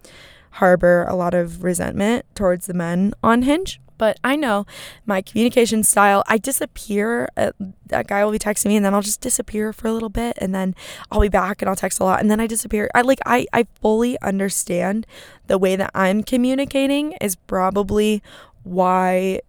harbor 0.52 1.04
a 1.08 1.14
lot 1.14 1.34
of 1.34 1.62
resentment 1.62 2.26
towards 2.34 2.66
the 2.66 2.74
men 2.74 3.14
on 3.22 3.42
Hinge. 3.42 3.80
But 3.98 4.18
I 4.22 4.36
know 4.36 4.66
my 5.04 5.22
communication 5.22 5.82
style, 5.82 6.22
I 6.26 6.38
disappear. 6.38 7.28
Uh, 7.36 7.52
that 7.86 8.06
guy 8.06 8.24
will 8.24 8.32
be 8.32 8.38
texting 8.38 8.66
me 8.66 8.76
and 8.76 8.84
then 8.84 8.94
I'll 8.94 9.02
just 9.02 9.20
disappear 9.20 9.72
for 9.72 9.88
a 9.88 9.92
little 9.92 10.08
bit 10.08 10.36
and 10.40 10.54
then 10.54 10.74
I'll 11.10 11.20
be 11.20 11.28
back 11.28 11.62
and 11.62 11.68
I'll 11.68 11.76
text 11.76 12.00
a 12.00 12.04
lot 12.04 12.20
and 12.20 12.30
then 12.30 12.40
I 12.40 12.46
disappear. 12.46 12.90
I 12.94 13.02
like 13.02 13.20
I 13.24 13.46
I 13.52 13.66
fully 13.80 14.20
understand 14.20 15.06
the 15.46 15.58
way 15.58 15.76
that 15.76 15.90
I'm 15.94 16.22
communicating 16.22 17.12
is 17.20 17.36
probably 17.36 18.22
why 18.64 19.40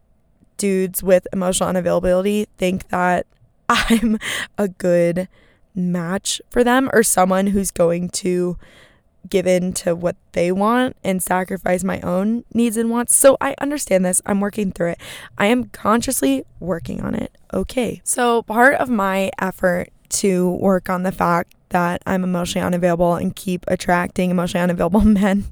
dudes 0.58 1.02
with 1.04 1.28
emotional 1.34 1.72
unavailability 1.72 2.48
think 2.58 2.90
that 2.90 3.26
I'm 3.70 4.20
a 4.58 4.68
good 4.68 5.28
match 5.76 6.42
for 6.50 6.64
them 6.64 6.90
or 6.94 7.04
someone 7.04 7.48
who's 7.48 7.72
going 7.72 8.10
to 8.10 8.58
give 9.30 9.48
in 9.48 9.74
to 9.74 9.96
what 9.96 10.16
they 10.34 10.52
want 10.52 10.96
and 11.04 11.22
sacrifice 11.22 11.84
my 11.84 12.00
own 12.02 12.44
needs 12.54 12.78
and 12.78 12.90
wants. 12.90 13.16
So 13.16 13.38
I 13.42 13.56
understand 13.60 14.06
this. 14.06 14.22
I'm 14.26 14.40
working 14.40 14.72
through 14.72 14.92
it. 14.92 15.02
I 15.38 15.48
am 15.48 15.66
consciously 15.66 16.44
working 16.60 17.02
on 17.02 17.16
it. 17.16 17.38
Okay. 17.54 18.02
So 18.04 18.44
part 18.44 18.76
of 18.76 18.90
my 18.90 19.32
effort 19.40 19.90
to 20.10 20.52
work 20.52 20.90
on 20.90 21.04
the 21.04 21.12
fact 21.12 21.54
that 21.70 22.02
I'm 22.06 22.24
emotionally 22.24 22.66
unavailable 22.66 23.16
and 23.16 23.36
keep 23.36 23.66
attracting 23.68 24.30
emotionally 24.32 24.64
unavailable 24.64 25.02
men 25.06 25.46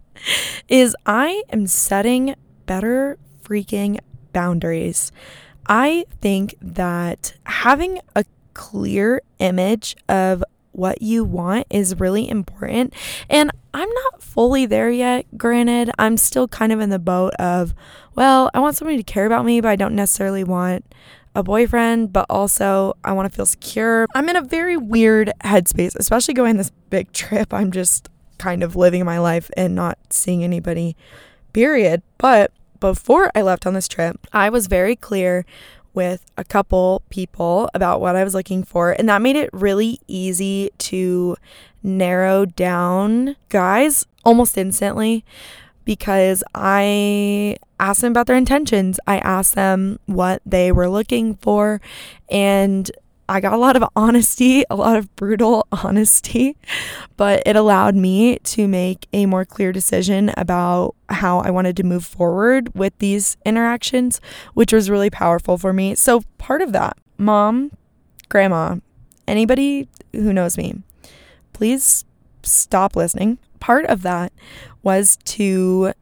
is 0.68 0.96
I 1.06 1.44
am 1.50 1.68
setting 1.68 2.36
better 2.66 3.18
freaking 3.44 4.00
boundaries. 4.34 5.12
I 5.68 6.06
think 6.22 6.56
that 6.62 7.36
having 7.46 8.00
a 8.16 8.24
clear 8.54 9.22
image 9.40 9.96
of 10.08 10.44
what 10.76 11.02
you 11.02 11.24
want 11.24 11.68
is 11.70 12.00
really 12.00 12.30
important. 12.30 12.94
And 13.30 13.52
I'm 13.74 13.90
not 13.90 14.22
fully 14.22 14.66
there 14.66 14.90
yet, 14.90 15.26
granted. 15.38 15.92
I'm 15.98 16.18
still 16.18 16.48
kind 16.48 16.72
of 16.72 16.80
in 16.80 16.90
the 16.90 17.00
boat 17.00 17.34
of, 17.36 17.74
well, 18.16 18.50
I 18.54 18.60
want 18.60 18.76
somebody 18.76 18.98
to 18.98 19.04
care 19.04 19.26
about 19.26 19.46
me, 19.46 19.62
but 19.62 19.70
I 19.70 19.76
don't 19.76 19.96
necessarily 19.96 20.44
want 20.44 20.86
a 21.36 21.44
boyfriend, 21.44 22.14
but 22.14 22.26
also 22.30 22.96
I 23.04 23.12
want 23.12 23.30
to 23.30 23.36
feel 23.36 23.46
secure. 23.46 24.08
I'm 24.16 24.30
in 24.30 24.36
a 24.36 24.42
very 24.42 24.78
weird 24.78 25.32
headspace, 25.44 25.96
especially 25.96 26.34
going 26.34 26.58
this 26.58 26.72
big 26.90 27.12
trip. 27.12 27.54
I'm 27.54 27.72
just 27.72 28.10
kind 28.38 28.64
of 28.64 28.76
living 28.76 29.06
my 29.06 29.20
life 29.20 29.50
and 29.58 29.76
not 29.76 29.98
seeing 30.10 30.44
anybody, 30.44 30.96
period. 31.54 32.02
But 32.18 32.52
before 32.80 33.32
I 33.36 33.42
left 33.42 33.66
on 33.66 33.74
this 33.74 33.88
trip, 33.88 34.28
I 34.32 34.50
was 34.50 34.68
very 34.68 34.96
clear 34.96 35.46
with 35.96 36.26
a 36.38 36.44
couple 36.44 37.02
people 37.10 37.70
about 37.74 38.02
what 38.02 38.16
I 38.16 38.24
was 38.24 38.34
looking 38.34 38.64
for, 38.64 38.92
and 38.92 39.10
that 39.10 39.22
made 39.22 39.36
it 39.36 39.50
really 39.54 40.00
easy 40.08 40.70
to 40.80 41.38
narrow 41.82 42.46
down 42.46 43.36
guys 43.50 44.06
almost 44.24 44.58
instantly 44.58 45.24
because 45.86 46.44
I 46.54 47.58
asked 47.80 48.02
them 48.02 48.12
about 48.12 48.28
their 48.28 48.36
intentions. 48.36 49.00
I 49.06 49.20
asked 49.20 49.56
them 49.56 50.00
what 50.06 50.42
they 50.46 50.72
were 50.72 50.90
looking 50.90 51.36
for, 51.36 51.80
and 52.30 52.92
I 53.28 53.40
got 53.40 53.54
a 53.54 53.58
lot 53.58 53.76
of 53.76 53.84
honesty, 53.96 54.64
a 54.70 54.76
lot 54.76 54.98
of 54.98 55.14
brutal 55.16 55.68
honesty, 55.72 56.58
but 57.18 57.42
it 57.46 57.56
allowed 57.56 57.96
me 57.96 58.38
to 58.40 58.68
make 58.68 59.08
a 59.14 59.26
more 59.26 59.46
clear 59.46 59.72
decision 59.72 60.32
about 60.38 60.96
how 61.10 61.40
I 61.40 61.50
wanted 61.50 61.76
to 61.78 61.84
move 61.84 62.06
forward 62.06 62.76
with 62.76 62.98
these 63.00 63.38
interactions, 63.44 64.22
which 64.54 64.72
was 64.72 64.90
really 64.90 65.10
powerful 65.10 65.58
for 65.58 65.74
me. 65.74 65.96
So, 65.96 66.22
part 66.38 66.62
of 66.62 66.72
that, 66.74 66.98
mom, 67.18 67.72
grandma, 68.30 68.76
anybody 69.28 69.88
who 70.14 70.32
knows 70.32 70.56
me, 70.58 70.76
please 71.52 72.06
stop 72.44 72.96
listening. 72.96 73.40
Part 73.60 73.86
of 73.88 74.04
that 74.04 74.34
was 74.84 75.18
to 75.26 75.94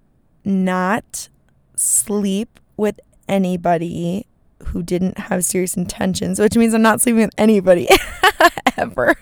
not 0.43 1.29
sleep 1.75 2.59
with 2.75 2.99
anybody 3.29 4.27
who 4.65 4.83
didn't 4.83 5.17
have 5.17 5.45
serious 5.45 5.75
intentions, 5.75 6.39
which 6.39 6.55
means 6.55 6.73
I'm 6.73 6.81
not 6.81 7.01
sleeping 7.01 7.21
with 7.21 7.33
anybody 7.37 7.87
ever. 8.77 9.15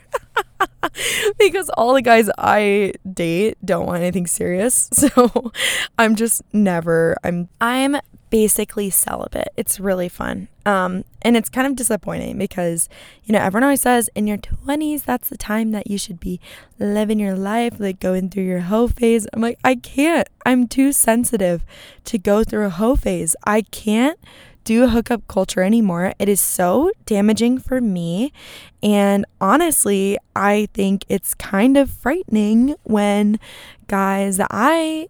because 1.39 1.69
all 1.71 1.93
the 1.93 2.01
guys 2.01 2.29
I 2.37 2.93
date 3.11 3.57
don't 3.63 3.85
want 3.85 4.01
anything 4.01 4.27
serious. 4.27 4.89
So 5.01 5.51
I'm 5.97 6.15
just 6.15 6.41
never 6.53 7.17
I'm 7.23 7.49
I'm 7.59 7.97
basically 8.29 8.89
celibate. 8.89 9.49
It's 9.57 9.79
really 9.79 10.07
fun. 10.07 10.47
Um, 10.65 11.03
and 11.21 11.35
it's 11.35 11.49
kind 11.49 11.67
of 11.67 11.75
disappointing 11.75 12.37
because, 12.37 12.87
you 13.23 13.33
know, 13.33 13.39
everyone 13.39 13.63
always 13.63 13.81
says 13.81 14.09
in 14.15 14.25
your 14.25 14.37
20s, 14.37 15.03
that's 15.03 15.27
the 15.27 15.37
time 15.37 15.71
that 15.71 15.89
you 15.89 15.97
should 15.97 16.19
be 16.19 16.39
living 16.79 17.19
your 17.19 17.35
life, 17.35 17.73
like 17.77 17.99
going 17.99 18.29
through 18.29 18.43
your 18.43 18.61
hoe 18.61 18.87
phase. 18.87 19.27
I'm 19.33 19.41
like, 19.41 19.59
I 19.63 19.75
can't. 19.75 20.29
I'm 20.45 20.67
too 20.67 20.93
sensitive 20.93 21.63
to 22.05 22.17
go 22.17 22.43
through 22.43 22.65
a 22.65 22.69
hoe 22.69 22.95
phase. 22.95 23.35
I 23.45 23.63
can't 23.63 24.17
do 24.63 24.87
hookup 24.87 25.27
culture 25.27 25.63
anymore. 25.63 26.13
It 26.19 26.29
is 26.29 26.41
so 26.41 26.91
damaging 27.05 27.57
for 27.59 27.81
me. 27.81 28.31
And 28.83 29.25
honestly, 29.39 30.17
I 30.35 30.67
think 30.73 31.05
it's 31.09 31.33
kind 31.33 31.77
of 31.77 31.89
frightening 31.89 32.75
when 32.83 33.39
guys 33.87 34.37
that 34.37 34.47
I 34.51 35.07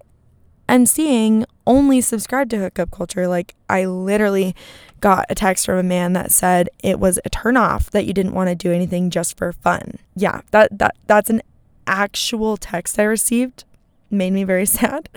am 0.68 0.86
seeing 0.86 1.46
only 1.68 2.02
subscribe 2.02 2.50
to 2.50 2.58
hookup 2.58 2.92
culture. 2.92 3.28
Like, 3.28 3.56
I 3.70 3.86
literally 3.86 4.56
got 5.00 5.26
a 5.30 5.36
text 5.36 5.66
from 5.66 5.78
a 5.78 5.84
man 5.84 6.14
that 6.14 6.32
said 6.32 6.70
it 6.84 7.00
was 7.00 7.20
a 7.26 7.30
turnoff 7.30 7.90
that 7.92 8.06
you 8.06 8.14
didn't 8.14 8.34
want 8.34 8.50
to 8.50 8.56
do 8.56 8.72
anything 8.72 9.10
just 9.10 9.38
for 9.38 9.52
fun. 9.52 9.98
Yeah, 10.16 10.42
that, 10.52 10.78
that 10.78 10.96
that's 11.08 11.30
an 11.30 11.42
actual 11.88 12.58
text 12.58 13.00
I 13.00 13.04
received. 13.04 13.66
Made 14.10 14.32
me 14.32 14.44
very 14.44 14.66
sad. 14.78 15.10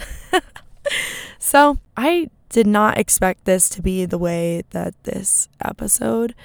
so 1.38 1.78
I 1.96 2.30
did 2.54 2.66
not 2.68 2.96
expect 2.96 3.46
this 3.46 3.68
to 3.68 3.82
be 3.82 4.04
the 4.04 4.16
way 4.16 4.62
that 4.70 4.94
this 5.02 5.48
episode 5.60 6.36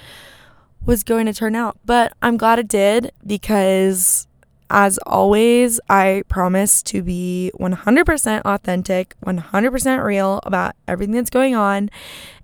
was 0.84 1.04
going 1.04 1.24
to 1.26 1.32
turn 1.32 1.54
out, 1.54 1.78
but 1.84 2.12
I'm 2.20 2.36
glad 2.36 2.58
it 2.58 2.66
did 2.66 3.12
because 3.24 4.26
as 4.70 4.98
always, 5.06 5.78
I 5.88 6.24
promise 6.26 6.82
to 6.84 7.02
be 7.02 7.52
100% 7.60 8.42
authentic, 8.44 9.14
100% 9.24 10.04
real 10.04 10.40
about 10.42 10.74
everything 10.88 11.14
that's 11.14 11.30
going 11.30 11.54
on. 11.54 11.90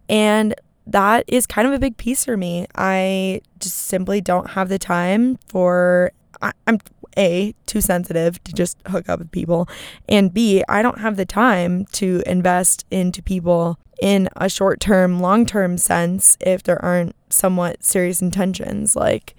And 0.09 0.55
that 0.87 1.25
is 1.27 1.45
kind 1.45 1.67
of 1.67 1.75
a 1.75 1.81
big 1.81 1.97
piece 1.97 2.25
for 2.25 2.37
me. 2.37 2.69
I 2.77 3.41
just 3.59 3.77
simply 3.77 4.21
don't 4.21 4.51
have 4.51 4.69
the 4.69 4.79
time 4.79 5.41
for, 5.49 6.13
I, 6.41 6.53
am 6.69 6.79
A, 7.17 7.55
too 7.67 7.81
sensitive 7.81 8.43
to 8.45 8.53
just 8.53 8.79
hook 8.87 9.09
up 9.09 9.19
with 9.19 9.31
people. 9.31 9.69
And 10.09 10.33
B, 10.33 10.63
I 10.69 10.83
don't 10.83 11.01
have 11.01 11.17
the 11.17 11.27
time 11.27 11.87
to 11.93 12.23
invest 12.27 12.85
into 12.91 13.23
people 13.23 13.79
in 14.01 14.29
a 14.37 14.49
short 14.49 14.81
term, 14.81 15.21
long 15.21 15.47
term 15.47 15.79
sense 15.79 16.37
if 16.41 16.63
there 16.63 16.83
aren't 16.85 17.15
somewhat 17.31 17.83
serious 17.83 18.21
intentions. 18.21 18.95
Like, 18.95 19.35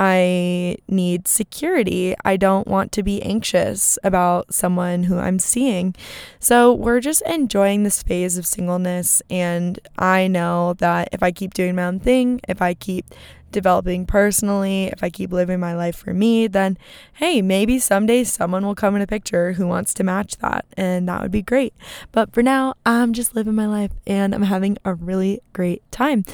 I 0.00 0.76
need 0.86 1.26
security. 1.26 2.14
I 2.24 2.36
don't 2.36 2.68
want 2.68 2.92
to 2.92 3.02
be 3.02 3.20
anxious 3.20 3.98
about 4.04 4.54
someone 4.54 5.02
who 5.02 5.18
I'm 5.18 5.40
seeing. 5.40 5.96
So 6.38 6.72
we're 6.72 7.00
just 7.00 7.20
enjoying 7.22 7.82
this 7.82 8.00
phase 8.04 8.38
of 8.38 8.46
singleness. 8.46 9.22
And 9.28 9.80
I 9.98 10.28
know 10.28 10.74
that 10.74 11.08
if 11.10 11.20
I 11.20 11.32
keep 11.32 11.52
doing 11.52 11.74
my 11.74 11.82
own 11.82 11.98
thing, 11.98 12.40
if 12.48 12.62
I 12.62 12.74
keep 12.74 13.06
developing 13.52 14.06
personally, 14.06 14.86
if 14.86 15.02
I 15.02 15.10
keep 15.10 15.32
living 15.32 15.60
my 15.60 15.74
life 15.74 15.96
for 15.96 16.14
me, 16.14 16.46
then 16.46 16.78
hey, 17.14 17.42
maybe 17.42 17.78
someday 17.78 18.24
someone 18.24 18.64
will 18.64 18.74
come 18.74 18.96
in 18.96 19.02
a 19.02 19.06
picture 19.06 19.52
who 19.52 19.66
wants 19.66 19.94
to 19.94 20.04
match 20.04 20.36
that, 20.38 20.66
and 20.76 21.08
that 21.08 21.22
would 21.22 21.30
be 21.30 21.42
great. 21.42 21.74
But 22.12 22.32
for 22.32 22.42
now, 22.42 22.74
I'm 22.84 23.12
just 23.12 23.34
living 23.34 23.54
my 23.54 23.66
life 23.66 23.92
and 24.06 24.34
I'm 24.34 24.42
having 24.42 24.78
a 24.84 24.94
really 24.94 25.40
great 25.52 25.82
time. 25.90 26.24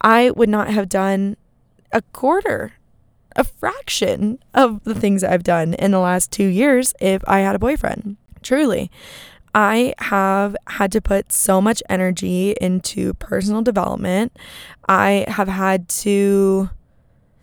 I 0.00 0.30
would 0.30 0.48
not 0.48 0.68
have 0.68 0.88
done 0.88 1.36
a 1.92 2.02
quarter 2.12 2.72
a 3.36 3.44
fraction 3.44 4.38
of 4.54 4.82
the 4.84 4.94
things 4.94 5.24
I've 5.24 5.42
done 5.42 5.74
in 5.74 5.90
the 5.90 5.98
last 5.98 6.30
two 6.30 6.46
years 6.46 6.94
if 7.00 7.22
I 7.26 7.40
had 7.40 7.54
a 7.54 7.58
boyfriend. 7.58 8.16
Truly. 8.42 8.90
I 9.54 9.94
have 9.98 10.56
had 10.66 10.92
to 10.92 11.00
put 11.00 11.32
so 11.32 11.60
much 11.60 11.82
energy 11.88 12.54
into 12.60 13.14
personal 13.14 13.62
development. 13.62 14.36
I 14.88 15.26
have 15.28 15.48
had 15.48 15.88
to 15.90 16.70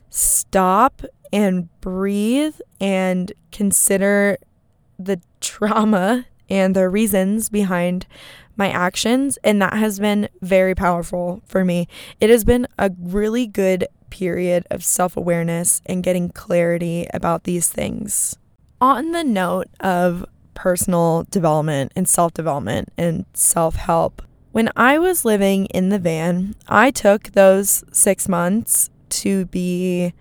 stop 0.09 1.03
and 1.31 1.69
breathe 1.81 2.55
and 2.81 3.31
consider 3.51 4.37
the 4.97 5.21
trauma 5.39 6.25
and 6.49 6.75
the 6.75 6.89
reasons 6.89 7.49
behind 7.49 8.07
my 8.57 8.69
actions. 8.69 9.37
And 9.43 9.61
that 9.61 9.73
has 9.73 9.99
been 9.99 10.29
very 10.41 10.73
powerful 10.73 11.41
for 11.45 11.63
me. 11.63 11.87
It 12.19 12.29
has 12.29 12.43
been 12.43 12.67
a 12.77 12.91
really 12.99 13.45
good 13.45 13.87
period 14.09 14.65
of 14.71 14.83
self 14.83 15.15
awareness 15.15 15.81
and 15.85 16.03
getting 16.03 16.29
clarity 16.29 17.07
about 17.13 17.43
these 17.43 17.69
things. 17.69 18.35
On 18.81 19.11
the 19.11 19.23
note 19.23 19.67
of 19.79 20.25
personal 20.53 21.25
development 21.29 21.91
and 21.95 22.07
self 22.07 22.33
development 22.33 22.89
and 22.97 23.25
self 23.33 23.75
help, 23.75 24.21
when 24.51 24.69
I 24.75 24.97
was 24.97 25.25
living 25.25 25.65
in 25.67 25.89
the 25.89 25.99
van, 25.99 26.55
I 26.67 26.91
took 26.91 27.31
those 27.31 27.83
six 27.91 28.27
months 28.27 28.89
to 29.09 29.45
be 29.45 30.13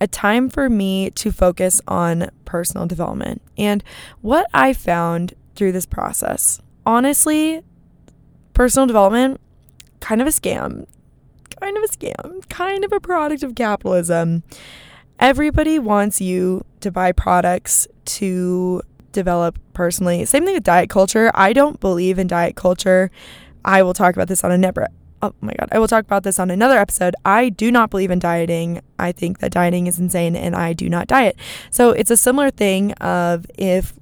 a 0.00 0.06
time 0.06 0.48
for 0.48 0.68
me 0.68 1.10
to 1.10 1.32
focus 1.32 1.80
on 1.88 2.30
personal 2.44 2.86
development. 2.86 3.42
And 3.56 3.82
what 4.20 4.46
I 4.52 4.72
found 4.72 5.34
through 5.54 5.72
this 5.72 5.86
process, 5.86 6.60
honestly, 6.84 7.62
personal 8.52 8.86
development, 8.86 9.40
kind 10.00 10.20
of 10.20 10.26
a 10.26 10.30
scam 10.30 10.86
kind 11.60 11.76
of 11.76 11.82
a 11.84 11.88
scam, 11.88 12.48
kind 12.48 12.84
of 12.84 12.92
a 12.92 13.00
product 13.00 13.42
of 13.42 13.54
capitalism. 13.54 14.42
Everybody 15.18 15.78
wants 15.78 16.20
you 16.20 16.64
to 16.80 16.90
buy 16.90 17.12
products 17.12 17.88
to 18.04 18.82
develop 19.16 19.58
personally. 19.72 20.24
Same 20.24 20.44
thing 20.44 20.54
with 20.54 20.62
diet 20.62 20.90
culture. 20.90 21.30
I 21.34 21.52
don't 21.52 21.80
believe 21.80 22.18
in 22.18 22.26
diet 22.26 22.54
culture. 22.54 23.10
I 23.64 23.82
will 23.82 23.94
talk 23.94 24.14
about 24.14 24.28
this 24.28 24.44
on 24.44 24.52
a 24.52 24.58
never 24.58 24.86
oh 25.22 25.32
my 25.40 25.54
god 25.58 25.66
i 25.72 25.78
will 25.78 25.88
talk 25.88 26.04
about 26.04 26.24
this 26.24 26.38
on 26.38 26.50
another 26.50 26.76
episode 26.76 27.14
i 27.24 27.48
do 27.48 27.72
not 27.72 27.88
believe 27.88 28.10
in 28.10 28.18
dieting 28.18 28.82
i 28.98 29.10
think 29.10 29.38
that 29.38 29.50
dieting 29.50 29.86
is 29.86 29.98
insane 29.98 30.36
and 30.36 30.54
i 30.54 30.74
do 30.74 30.90
not 30.90 31.06
diet 31.06 31.34
so 31.70 31.88
it's 31.92 32.10
a 32.10 32.18
similar 32.18 32.50
thing 32.50 32.92
of 33.00 33.46
if 33.56 33.94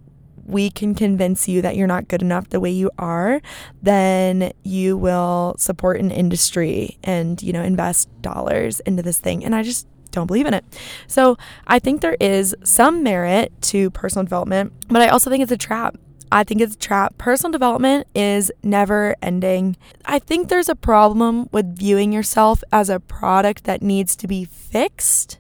we 0.47 0.71
can 0.71 0.95
convince 0.95 1.49
you 1.49 1.63
that 1.63 1.77
you're 1.77 1.87
not 1.87 2.09
good 2.09 2.23
enough 2.23 2.49
the 2.51 2.61
way 2.61 2.71
you 2.71 2.91
are, 2.99 3.41
then 3.83 4.53
you 4.63 4.97
will 4.97 5.55
support 5.59 5.99
an 5.99 6.11
industry 6.11 6.99
and, 7.03 7.43
you 7.43 7.53
know, 7.53 7.63
invest 7.63 8.09
dollars 8.21 8.81
into 8.81 9.03
this 9.03 9.19
thing. 9.19 9.45
And 9.45 9.55
I 9.55 9.63
just 9.63 9.87
don't 10.15 10.27
believe 10.27 10.47
in 10.47 10.55
it. 10.55 10.65
So 11.07 11.37
I 11.67 11.79
think 11.79 12.01
there 12.01 12.17
is 12.21 12.55
some 12.65 13.03
merit 13.03 13.53
to 13.63 13.91
personal 13.91 14.25
development, 14.25 14.73
but 14.89 15.03
I 15.03 15.09
also 15.09 15.31
think 15.31 15.43
it's 15.43 15.53
a 15.53 15.57
trap. 15.57 15.97
I 16.33 16.43
think 16.43 16.61
it's 16.61 16.75
a 16.75 16.79
trap. 16.79 17.17
Personal 17.17 17.53
development 17.53 18.09
is 18.15 18.51
never 18.63 19.15
ending. 19.23 19.77
I 20.05 20.19
think 20.19 20.49
there's 20.49 20.69
a 20.69 20.75
problem 20.75 21.49
with 21.53 21.77
viewing 21.77 22.13
yourself 22.13 22.65
as 22.73 22.91
a 22.91 22.99
product 22.99 23.65
that 23.65 23.83
needs 23.83 24.17
to 24.17 24.27
be 24.27 24.45
fixed. 24.45 25.39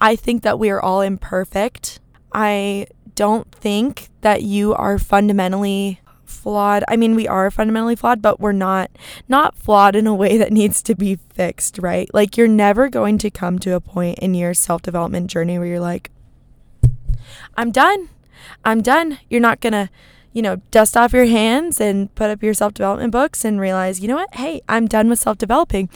I 0.00 0.16
think 0.16 0.42
that 0.42 0.58
we 0.58 0.70
are 0.70 0.80
all 0.80 1.02
imperfect. 1.02 2.00
I 2.32 2.86
don't 3.14 3.50
think 3.52 4.08
that 4.20 4.42
you 4.42 4.74
are 4.74 4.98
fundamentally 4.98 6.00
flawed. 6.36 6.84
I 6.88 6.96
mean, 6.96 7.14
we 7.14 7.26
are 7.26 7.50
fundamentally 7.50 7.96
flawed, 7.96 8.22
but 8.22 8.38
we're 8.38 8.52
not 8.52 8.90
not 9.28 9.56
flawed 9.56 9.96
in 9.96 10.06
a 10.06 10.14
way 10.14 10.38
that 10.38 10.52
needs 10.52 10.82
to 10.82 10.94
be 10.94 11.18
fixed, 11.34 11.78
right? 11.78 12.08
Like 12.14 12.36
you're 12.36 12.48
never 12.48 12.88
going 12.88 13.18
to 13.18 13.30
come 13.30 13.58
to 13.60 13.74
a 13.74 13.80
point 13.80 14.18
in 14.20 14.34
your 14.34 14.54
self-development 14.54 15.30
journey 15.30 15.58
where 15.58 15.68
you're 15.68 15.80
like 15.80 16.10
I'm 17.56 17.70
done. 17.70 18.08
I'm 18.64 18.82
done. 18.82 19.18
You're 19.28 19.40
not 19.40 19.60
going 19.60 19.72
to, 19.72 19.88
you 20.32 20.42
know, 20.42 20.56
dust 20.70 20.96
off 20.96 21.12
your 21.12 21.24
hands 21.24 21.80
and 21.80 22.14
put 22.14 22.30
up 22.30 22.42
your 22.42 22.54
self-development 22.54 23.10
books 23.10 23.44
and 23.44 23.60
realize, 23.60 24.00
"You 24.00 24.08
know 24.08 24.16
what? 24.16 24.34
Hey, 24.34 24.60
I'm 24.68 24.86
done 24.86 25.08
with 25.08 25.18
self-developing." 25.18 25.88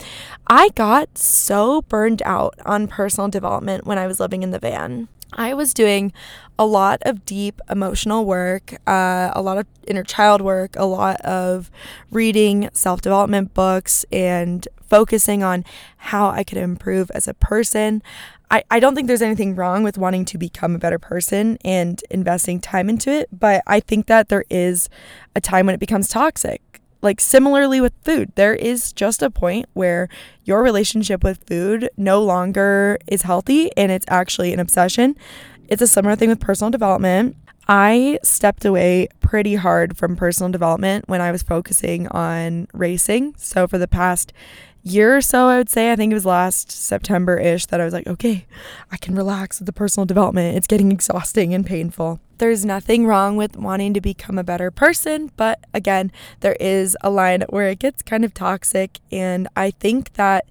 I 0.47 0.69
got 0.69 1.17
so 1.17 1.83
burned 1.83 2.21
out 2.25 2.55
on 2.65 2.87
personal 2.87 3.29
development 3.29 3.85
when 3.85 3.97
I 3.97 4.07
was 4.07 4.19
living 4.19 4.43
in 4.43 4.51
the 4.51 4.59
van. 4.59 5.07
I 5.33 5.53
was 5.53 5.73
doing 5.73 6.13
a 6.59 6.65
lot 6.65 7.01
of 7.03 7.25
deep 7.25 7.59
emotional 7.69 8.25
work, 8.25 8.75
uh, 8.87 9.31
a 9.33 9.41
lot 9.41 9.57
of 9.57 9.65
inner 9.87 10.03
child 10.03 10.41
work, 10.41 10.75
a 10.75 10.85
lot 10.85 11.19
of 11.21 11.71
reading 12.11 12.69
self 12.73 13.01
development 13.01 13.53
books, 13.53 14.05
and 14.11 14.67
focusing 14.89 15.41
on 15.43 15.65
how 15.97 16.29
I 16.29 16.43
could 16.43 16.57
improve 16.57 17.09
as 17.11 17.27
a 17.27 17.33
person. 17.33 18.03
I, 18.51 18.63
I 18.69 18.79
don't 18.81 18.95
think 18.95 19.07
there's 19.07 19.21
anything 19.21 19.55
wrong 19.55 19.81
with 19.83 19.97
wanting 19.97 20.25
to 20.25 20.37
become 20.37 20.75
a 20.75 20.79
better 20.79 20.99
person 20.99 21.57
and 21.63 22.03
investing 22.09 22.59
time 22.59 22.89
into 22.89 23.09
it, 23.09 23.29
but 23.31 23.63
I 23.65 23.79
think 23.79 24.07
that 24.07 24.27
there 24.27 24.43
is 24.49 24.89
a 25.35 25.41
time 25.41 25.65
when 25.65 25.75
it 25.75 25.79
becomes 25.79 26.09
toxic. 26.09 26.61
Like 27.01 27.19
similarly 27.19 27.81
with 27.81 27.93
food, 28.03 28.31
there 28.35 28.53
is 28.53 28.93
just 28.93 29.21
a 29.21 29.29
point 29.29 29.65
where 29.73 30.07
your 30.43 30.63
relationship 30.63 31.23
with 31.23 31.43
food 31.47 31.89
no 31.97 32.21
longer 32.21 32.97
is 33.07 33.23
healthy 33.23 33.75
and 33.77 33.91
it's 33.91 34.05
actually 34.07 34.53
an 34.53 34.59
obsession. 34.59 35.15
It's 35.67 35.81
a 35.81 35.87
similar 35.87 36.15
thing 36.15 36.29
with 36.29 36.39
personal 36.39 36.69
development. 36.69 37.35
I 37.67 38.19
stepped 38.23 38.65
away 38.65 39.07
pretty 39.21 39.55
hard 39.55 39.97
from 39.97 40.15
personal 40.15 40.51
development 40.51 41.07
when 41.07 41.21
I 41.21 41.31
was 41.31 41.43
focusing 41.43 42.07
on 42.09 42.67
racing. 42.73 43.35
So 43.37 43.67
for 43.67 43.77
the 43.77 43.87
past 43.87 44.33
year 44.83 45.15
or 45.15 45.21
so, 45.21 45.47
I 45.47 45.57
would 45.57 45.69
say, 45.69 45.91
I 45.91 45.95
think 45.95 46.11
it 46.11 46.15
was 46.15 46.25
last 46.25 46.71
September 46.71 47.37
ish, 47.37 47.67
that 47.67 47.79
I 47.79 47.85
was 47.85 47.93
like, 47.93 48.07
okay, 48.07 48.45
I 48.91 48.97
can 48.97 49.15
relax 49.15 49.59
with 49.59 49.65
the 49.65 49.73
personal 49.73 50.05
development. 50.05 50.57
It's 50.57 50.67
getting 50.67 50.91
exhausting 50.91 51.53
and 51.53 51.65
painful. 51.65 52.19
There's 52.37 52.65
nothing 52.65 53.05
wrong 53.05 53.37
with 53.37 53.55
wanting 53.55 53.93
to 53.93 54.01
become 54.01 54.39
a 54.39 54.43
better 54.43 54.71
person, 54.71 55.31
but 55.37 55.59
again, 55.73 56.11
there 56.39 56.57
is 56.59 56.97
a 57.01 57.09
line 57.09 57.43
where 57.49 57.69
it 57.69 57.79
gets 57.79 58.01
kind 58.01 58.25
of 58.25 58.33
toxic. 58.33 58.99
And 59.11 59.47
I 59.55 59.71
think 59.71 60.13
that 60.13 60.45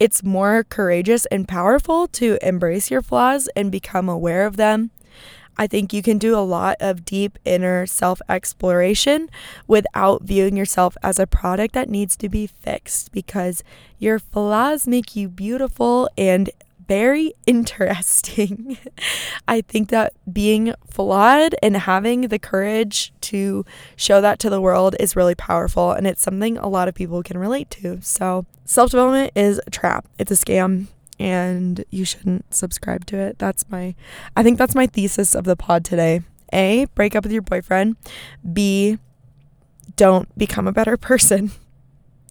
it's 0.00 0.22
more 0.24 0.64
courageous 0.64 1.26
and 1.26 1.46
powerful 1.46 2.08
to 2.08 2.38
embrace 2.42 2.90
your 2.90 3.02
flaws 3.02 3.48
and 3.54 3.70
become 3.70 4.08
aware 4.08 4.46
of 4.46 4.56
them 4.56 4.90
I 5.58 5.66
think 5.66 5.92
you 5.92 6.02
can 6.02 6.18
do 6.18 6.36
a 6.36 6.40
lot 6.40 6.76
of 6.80 7.04
deep 7.04 7.38
inner 7.44 7.86
self 7.86 8.22
exploration 8.28 9.28
without 9.66 10.22
viewing 10.22 10.56
yourself 10.56 10.96
as 11.02 11.18
a 11.18 11.26
product 11.26 11.74
that 11.74 11.90
needs 11.90 12.16
to 12.18 12.28
be 12.28 12.46
fixed 12.46 13.12
because 13.12 13.64
your 13.98 14.18
flaws 14.18 14.86
make 14.86 15.16
you 15.16 15.28
beautiful 15.28 16.08
and 16.16 16.50
very 16.86 17.34
interesting. 17.46 18.78
I 19.46 19.60
think 19.60 19.90
that 19.90 20.14
being 20.32 20.74
flawed 20.88 21.54
and 21.62 21.76
having 21.76 22.22
the 22.22 22.38
courage 22.38 23.12
to 23.22 23.64
show 23.96 24.20
that 24.20 24.38
to 24.40 24.50
the 24.50 24.60
world 24.60 24.96
is 24.98 25.16
really 25.16 25.34
powerful 25.34 25.92
and 25.92 26.06
it's 26.06 26.22
something 26.22 26.56
a 26.56 26.68
lot 26.68 26.88
of 26.88 26.94
people 26.94 27.22
can 27.22 27.36
relate 27.36 27.70
to. 27.70 28.00
So, 28.00 28.46
self 28.64 28.90
development 28.90 29.32
is 29.34 29.60
a 29.66 29.70
trap, 29.70 30.06
it's 30.18 30.30
a 30.30 30.34
scam 30.34 30.86
and 31.18 31.84
you 31.90 32.04
shouldn't 32.04 32.52
subscribe 32.54 33.06
to 33.06 33.16
it. 33.16 33.38
That's 33.38 33.68
my 33.68 33.94
I 34.36 34.42
think 34.42 34.58
that's 34.58 34.74
my 34.74 34.86
thesis 34.86 35.34
of 35.34 35.44
the 35.44 35.56
pod 35.56 35.84
today. 35.84 36.22
A, 36.52 36.86
break 36.94 37.14
up 37.14 37.24
with 37.24 37.32
your 37.32 37.42
boyfriend. 37.42 37.96
B, 38.52 38.98
don't 39.96 40.36
become 40.38 40.66
a 40.66 40.72
better 40.72 40.96
person. 40.96 41.50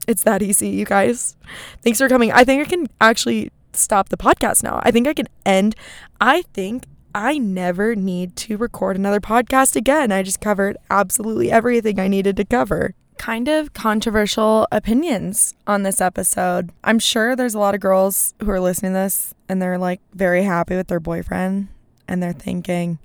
It's 0.08 0.24
that 0.24 0.42
easy, 0.42 0.70
you 0.70 0.86
guys. 0.86 1.36
Thanks 1.84 2.00
for 2.00 2.08
coming. 2.08 2.32
I 2.32 2.46
think 2.46 2.66
I 2.66 2.70
can 2.70 2.88
actually 3.02 3.52
stop 3.74 4.08
the 4.08 4.16
podcast 4.16 4.64
now. 4.64 4.80
I 4.82 4.90
think 4.90 5.06
I 5.06 5.14
can 5.14 5.28
end. 5.46 5.76
I 6.22 6.44
think 6.54 6.86
I 7.14 7.38
never 7.38 7.94
need 7.94 8.38
to 8.38 8.56
record 8.56 8.96
another 8.96 9.20
podcast 9.20 9.76
again. 9.76 10.14
I 10.14 10.24
just 10.24 10.40
covered 10.40 10.78
absolutely 10.90 11.52
everything 11.52 12.00
I 12.00 12.08
needed 12.08 12.38
to 12.38 12.46
cover 12.46 12.96
kind 13.18 13.48
of 13.48 13.74
controversial 13.74 14.68
opinions 14.72 15.54
on 15.66 15.84
this 15.84 16.02
episode. 16.02 16.72
I'm 16.84 17.00
sure 17.00 17.36
there's 17.36 17.56
a 17.56 17.60
lot 17.60 17.76
of 17.76 17.82
girls 17.82 18.34
who 18.42 18.50
are 18.52 18.60
listening 18.60 18.94
to 18.94 19.00
this 19.00 19.34
and 19.50 19.62
they're 19.62 19.78
like 19.78 20.02
very 20.14 20.44
happy 20.44 20.76
with 20.76 20.88
their 20.88 21.00
boyfriend 21.00 21.68
and 22.08 22.22
they're 22.22 22.34
thinking, 22.34 23.00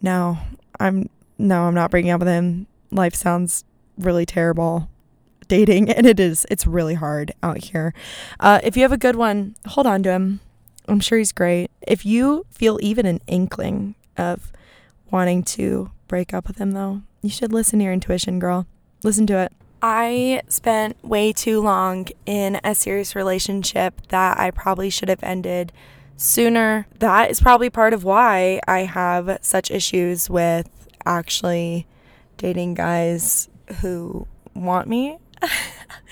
"No, 0.00 0.38
I'm 0.80 1.08
no, 1.38 1.62
I'm 1.62 1.74
not 1.74 1.90
breaking 1.90 2.10
up 2.10 2.20
with 2.20 2.28
him. 2.28 2.66
Life 2.90 3.14
sounds 3.14 3.64
really 3.98 4.26
terrible." 4.26 4.88
Dating 5.46 5.90
and 5.96 6.06
it 6.06 6.18
is 6.18 6.46
it's 6.50 6.66
really 6.66 6.94
hard 6.94 7.32
out 7.42 7.58
here. 7.64 7.92
Uh, 8.40 8.60
if 8.62 8.76
you 8.76 8.82
have 8.82 8.92
a 8.92 8.96
good 8.98 9.16
one, 9.16 9.56
hold 9.66 9.86
on 9.86 10.02
to 10.04 10.10
him. 10.10 10.40
I'm 10.88 11.00
sure 11.00 11.18
he's 11.18 11.32
great. 11.32 11.70
If 11.86 12.04
you 12.04 12.46
feel 12.50 12.78
even 12.82 13.06
an 13.06 13.20
inkling 13.26 13.94
of 14.16 14.52
wanting 15.10 15.42
to 15.44 15.90
break 16.08 16.34
up 16.34 16.46
with 16.46 16.58
him 16.58 16.72
though, 16.72 17.02
you 17.22 17.30
should 17.30 17.52
listen 17.52 17.78
to 17.78 17.84
your 17.84 17.94
intuition, 17.94 18.38
girl. 18.38 18.66
Listen 19.04 19.26
to 19.28 19.38
it. 19.38 19.52
I 19.82 20.40
spent 20.48 20.96
way 21.04 21.32
too 21.34 21.60
long 21.60 22.08
in 22.24 22.58
a 22.64 22.74
serious 22.74 23.14
relationship 23.14 24.00
that 24.08 24.40
I 24.40 24.50
probably 24.50 24.88
should 24.88 25.10
have 25.10 25.22
ended 25.22 25.72
sooner. 26.16 26.86
That 27.00 27.30
is 27.30 27.38
probably 27.38 27.68
part 27.68 27.92
of 27.92 28.02
why 28.02 28.60
I 28.66 28.80
have 28.80 29.38
such 29.42 29.70
issues 29.70 30.30
with 30.30 30.88
actually 31.04 31.86
dating 32.38 32.74
guys 32.74 33.50
who 33.82 34.26
want 34.54 34.88
me. 34.88 35.18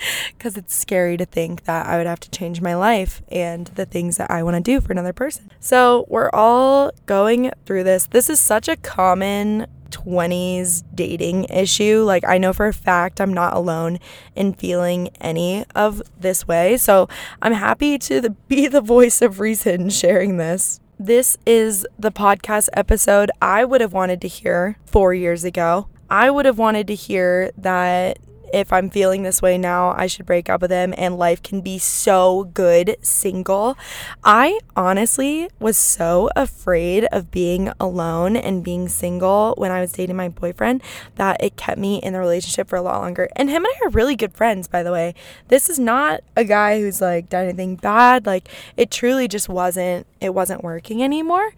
Because 0.37 0.57
it's 0.57 0.75
scary 0.75 1.15
to 1.17 1.25
think 1.25 1.63
that 1.65 1.85
I 1.85 1.97
would 1.97 2.07
have 2.07 2.19
to 2.21 2.29
change 2.29 2.59
my 2.61 2.75
life 2.75 3.21
and 3.29 3.67
the 3.67 3.85
things 3.85 4.17
that 4.17 4.29
I 4.29 4.43
want 4.43 4.55
to 4.55 4.61
do 4.61 4.81
for 4.81 4.91
another 4.91 5.13
person. 5.13 5.51
So, 5.59 6.05
we're 6.09 6.29
all 6.31 6.91
going 7.05 7.51
through 7.65 7.83
this. 7.83 8.07
This 8.07 8.29
is 8.29 8.39
such 8.39 8.67
a 8.67 8.75
common 8.75 9.67
20s 9.91 10.83
dating 10.93 11.45
issue. 11.45 12.03
Like, 12.03 12.23
I 12.27 12.37
know 12.37 12.51
for 12.51 12.67
a 12.67 12.73
fact 12.73 13.21
I'm 13.21 13.33
not 13.33 13.53
alone 13.53 13.99
in 14.35 14.53
feeling 14.53 15.09
any 15.21 15.65
of 15.75 16.01
this 16.19 16.47
way. 16.47 16.77
So, 16.77 17.07
I'm 17.41 17.53
happy 17.53 17.97
to 17.99 18.19
the, 18.19 18.31
be 18.31 18.67
the 18.67 18.81
voice 18.81 19.21
of 19.21 19.39
reason 19.39 19.89
sharing 20.01 20.37
this. 20.37 20.79
This 20.99 21.37
is 21.45 21.85
the 21.97 22.11
podcast 22.11 22.69
episode 22.73 23.31
I 23.41 23.65
would 23.65 23.81
have 23.81 23.93
wanted 23.93 24.21
to 24.21 24.27
hear 24.27 24.77
four 24.85 25.13
years 25.13 25.43
ago. 25.43 25.87
I 26.09 26.29
would 26.29 26.45
have 26.45 26.57
wanted 26.57 26.87
to 26.87 26.95
hear 26.95 27.51
that 27.57 28.19
if 28.53 28.71
I'm 28.71 28.89
feeling 28.89 29.23
this 29.23 29.41
way 29.41 29.57
now, 29.57 29.93
I 29.97 30.05
should 30.05 30.27
break 30.27 30.47
up 30.47 30.61
with 30.61 30.71
him 30.71 30.93
and 30.95 31.17
life 31.17 31.41
can 31.41 31.61
be 31.61 31.79
so 31.79 32.51
good 32.53 32.95
single. 33.01 33.75
I 34.23 34.59
honestly 34.75 35.49
was 35.59 35.75
so 35.75 36.29
afraid 36.35 37.05
of 37.05 37.31
being 37.31 37.71
alone 37.79 38.37
and 38.37 38.63
being 38.63 38.87
single 38.87 39.55
when 39.57 39.71
I 39.71 39.81
was 39.81 39.91
dating 39.91 40.15
my 40.15 40.29
boyfriend 40.29 40.83
that 41.15 41.43
it 41.43 41.57
kept 41.57 41.79
me 41.79 41.97
in 41.97 42.13
the 42.13 42.19
relationship 42.19 42.69
for 42.69 42.75
a 42.75 42.81
lot 42.83 43.01
longer. 43.01 43.27
And 43.35 43.49
him 43.49 43.65
and 43.65 43.73
I 43.81 43.87
are 43.87 43.89
really 43.89 44.15
good 44.15 44.33
friends, 44.33 44.67
by 44.67 44.83
the 44.83 44.91
way. 44.91 45.15
This 45.47 45.67
is 45.67 45.79
not 45.79 46.21
a 46.35 46.43
guy 46.43 46.79
who's 46.79 47.01
like 47.01 47.29
done 47.29 47.45
anything 47.45 47.75
bad. 47.77 48.27
Like 48.27 48.47
it 48.77 48.91
truly 48.91 49.27
just 49.27 49.49
wasn't 49.49 50.05
it 50.21 50.33
wasn't 50.35 50.63
working 50.63 51.03
anymore 51.03 51.53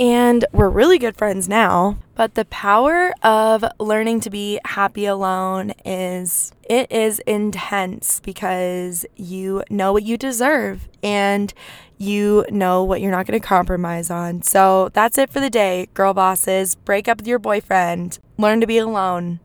and 0.00 0.46
we're 0.50 0.70
really 0.70 0.98
good 0.98 1.16
friends 1.16 1.46
now. 1.46 1.98
But 2.14 2.34
the 2.34 2.46
power 2.46 3.12
of 3.22 3.64
learning 3.78 4.20
to 4.20 4.30
be 4.30 4.58
happy 4.64 5.04
alone 5.04 5.74
is 5.84 6.52
it 6.68 6.90
is 6.90 7.18
intense 7.20 8.20
because 8.20 9.04
you 9.14 9.62
know 9.68 9.92
what 9.92 10.02
you 10.02 10.16
deserve 10.16 10.88
and 11.02 11.52
you 11.98 12.46
know 12.50 12.82
what 12.82 13.02
you're 13.02 13.10
not 13.10 13.26
going 13.26 13.38
to 13.38 13.46
compromise 13.46 14.10
on. 14.10 14.40
So 14.42 14.88
that's 14.94 15.18
it 15.18 15.30
for 15.30 15.40
the 15.40 15.50
day, 15.50 15.88
girl 15.92 16.14
bosses. 16.14 16.74
Break 16.74 17.06
up 17.06 17.18
with 17.18 17.26
your 17.26 17.38
boyfriend. 17.38 18.18
Learn 18.38 18.60
to 18.62 18.66
be 18.66 18.78
alone. 18.78 19.40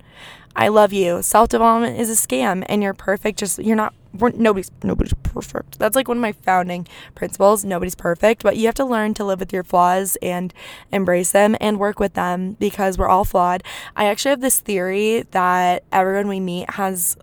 I 0.56 0.70
love 0.70 0.94
you. 0.94 1.22
Self 1.22 1.50
development 1.50 2.00
is 2.00 2.10
a 2.10 2.28
scam 2.28 2.64
and 2.70 2.82
you're 2.82 2.94
perfect. 2.94 3.40
Just, 3.40 3.60
you're 3.60 3.76
not 3.76 3.94
we're, 4.20 4.32
nobody's 4.32 4.72
nobody's 4.84 5.14
perfect. 5.24 5.80
That's 5.80 5.96
like 5.96 6.08
one 6.08 6.18
of 6.18 6.22
my 6.22 6.32
founding 6.32 6.88
principles. 7.14 7.66
Nobody's 7.66 7.96
perfect, 7.96 8.44
but 8.44 8.58
you 8.58 8.66
have 8.66 8.76
to 8.76 8.86
learn 8.86 9.14
to 9.16 9.24
live 9.24 9.40
with 9.40 9.54
your 9.54 9.64
flaws 9.64 10.18
and 10.22 10.54
embrace 10.92 11.32
them 11.32 11.56
and 11.60 11.80
work 11.80 12.00
with 12.00 12.14
them 12.14 12.54
because 12.54 12.98
we're 12.98 13.08
all 13.08 13.26
flawed. 13.26 13.64
I 13.96 14.06
actually 14.06 14.32
have 14.32 14.42
this 14.42 14.60
theory 14.60 15.24
that 15.32 15.84
everyone 15.92 16.28
we 16.28 16.40
meet 16.40 16.72
has 16.72 17.18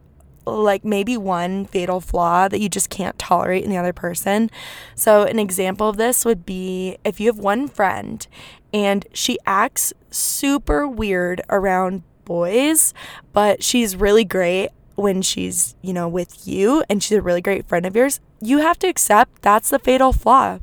like 0.45 0.85
maybe 0.85 1.17
one 1.17 1.65
fatal 1.67 2.01
flaw 2.01 2.49
that 2.49 2.61
you 2.61 2.69
just 2.69 2.91
can't 2.91 3.19
tolerate 3.19 3.65
in 3.65 3.71
the 3.71 3.77
other 3.77 3.93
person. 3.93 4.51
So, 4.95 5.23
an 5.25 5.39
example 5.39 5.89
of 5.89 5.97
this 5.97 6.25
would 6.25 6.45
be 6.45 6.99
if 7.05 7.21
you 7.21 7.27
have 7.29 7.39
one 7.39 7.69
friend 7.69 8.27
and 8.73 9.07
she 9.13 9.39
acts 9.47 9.93
super 10.11 10.89
weird 10.89 11.43
around 11.49 12.03
boys, 12.25 12.95
but 13.33 13.63
she's 13.63 13.97
really 13.97 14.25
great 14.25 14.71
when 14.95 15.23
she's, 15.23 15.75
you 15.83 15.93
know, 15.93 16.09
with 16.09 16.47
you 16.47 16.85
and 16.89 17.03
she's 17.03 17.19
a 17.19 17.23
really 17.23 17.41
great 17.41 17.67
friend 17.67 17.87
of 17.87 17.97
yours, 17.97 18.21
you 18.41 18.59
have 18.59 18.79
to 18.81 18.87
accept 18.87 19.43
that's 19.43 19.71
the 19.71 19.79
fatal 19.79 20.13
flaw. 20.13 20.59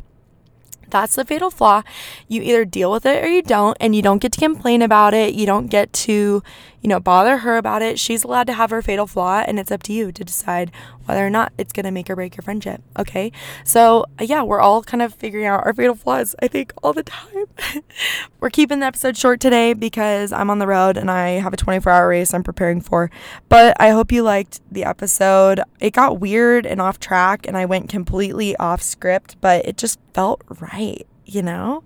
That's 0.89 1.15
the 1.15 1.25
fatal 1.25 1.51
flaw. 1.51 1.83
You 2.27 2.41
either 2.41 2.65
deal 2.65 2.91
with 2.91 3.05
it 3.05 3.23
or 3.23 3.27
you 3.27 3.41
don't, 3.41 3.77
and 3.79 3.95
you 3.95 4.01
don't 4.01 4.19
get 4.19 4.31
to 4.33 4.39
complain 4.39 4.81
about 4.81 5.13
it. 5.13 5.33
You 5.33 5.45
don't 5.45 5.67
get 5.67 5.93
to, 5.93 6.41
you 6.81 6.87
know, 6.89 6.99
bother 6.99 7.39
her 7.39 7.57
about 7.57 7.81
it. 7.81 7.99
She's 7.99 8.23
allowed 8.23 8.47
to 8.47 8.53
have 8.53 8.69
her 8.69 8.81
fatal 8.81 9.07
flaw, 9.07 9.43
and 9.45 9.59
it's 9.59 9.71
up 9.71 9.83
to 9.83 9.93
you 9.93 10.11
to 10.11 10.23
decide 10.23 10.71
whether 11.05 11.25
or 11.25 11.29
not 11.29 11.51
it's 11.57 11.73
going 11.73 11.85
to 11.85 11.91
make 11.91 12.09
or 12.09 12.15
break 12.15 12.37
your 12.37 12.43
friendship. 12.43 12.81
Okay. 12.97 13.31
So, 13.63 14.05
uh, 14.19 14.23
yeah, 14.23 14.43
we're 14.43 14.59
all 14.59 14.83
kind 14.83 15.01
of 15.01 15.13
figuring 15.13 15.45
out 15.45 15.65
our 15.65 15.73
fatal 15.73 15.95
flaws, 15.95 16.35
I 16.41 16.47
think, 16.47 16.71
all 16.83 16.93
the 16.93 17.03
time. 17.03 17.45
we're 18.39 18.49
keeping 18.49 18.79
the 18.79 18.85
episode 18.85 19.17
short 19.17 19.39
today 19.39 19.73
because 19.73 20.31
I'm 20.31 20.49
on 20.49 20.59
the 20.59 20.67
road 20.67 20.97
and 20.97 21.09
I 21.09 21.31
have 21.31 21.53
a 21.53 21.57
24 21.57 21.91
hour 21.91 22.07
race 22.07 22.33
I'm 22.33 22.43
preparing 22.43 22.79
for. 22.79 23.09
But 23.49 23.75
I 23.79 23.89
hope 23.89 24.11
you 24.11 24.23
liked 24.23 24.61
the 24.71 24.83
episode. 24.83 25.61
It 25.79 25.91
got 25.91 26.19
weird 26.19 26.65
and 26.65 26.79
off 26.79 26.99
track, 26.99 27.47
and 27.47 27.57
I 27.57 27.65
went 27.65 27.89
completely 27.89 28.55
off 28.57 28.81
script, 28.81 29.37
but 29.41 29.65
it 29.65 29.77
just 29.77 29.99
felt 30.13 30.43
right, 30.61 31.07
you 31.25 31.41
know? 31.41 31.83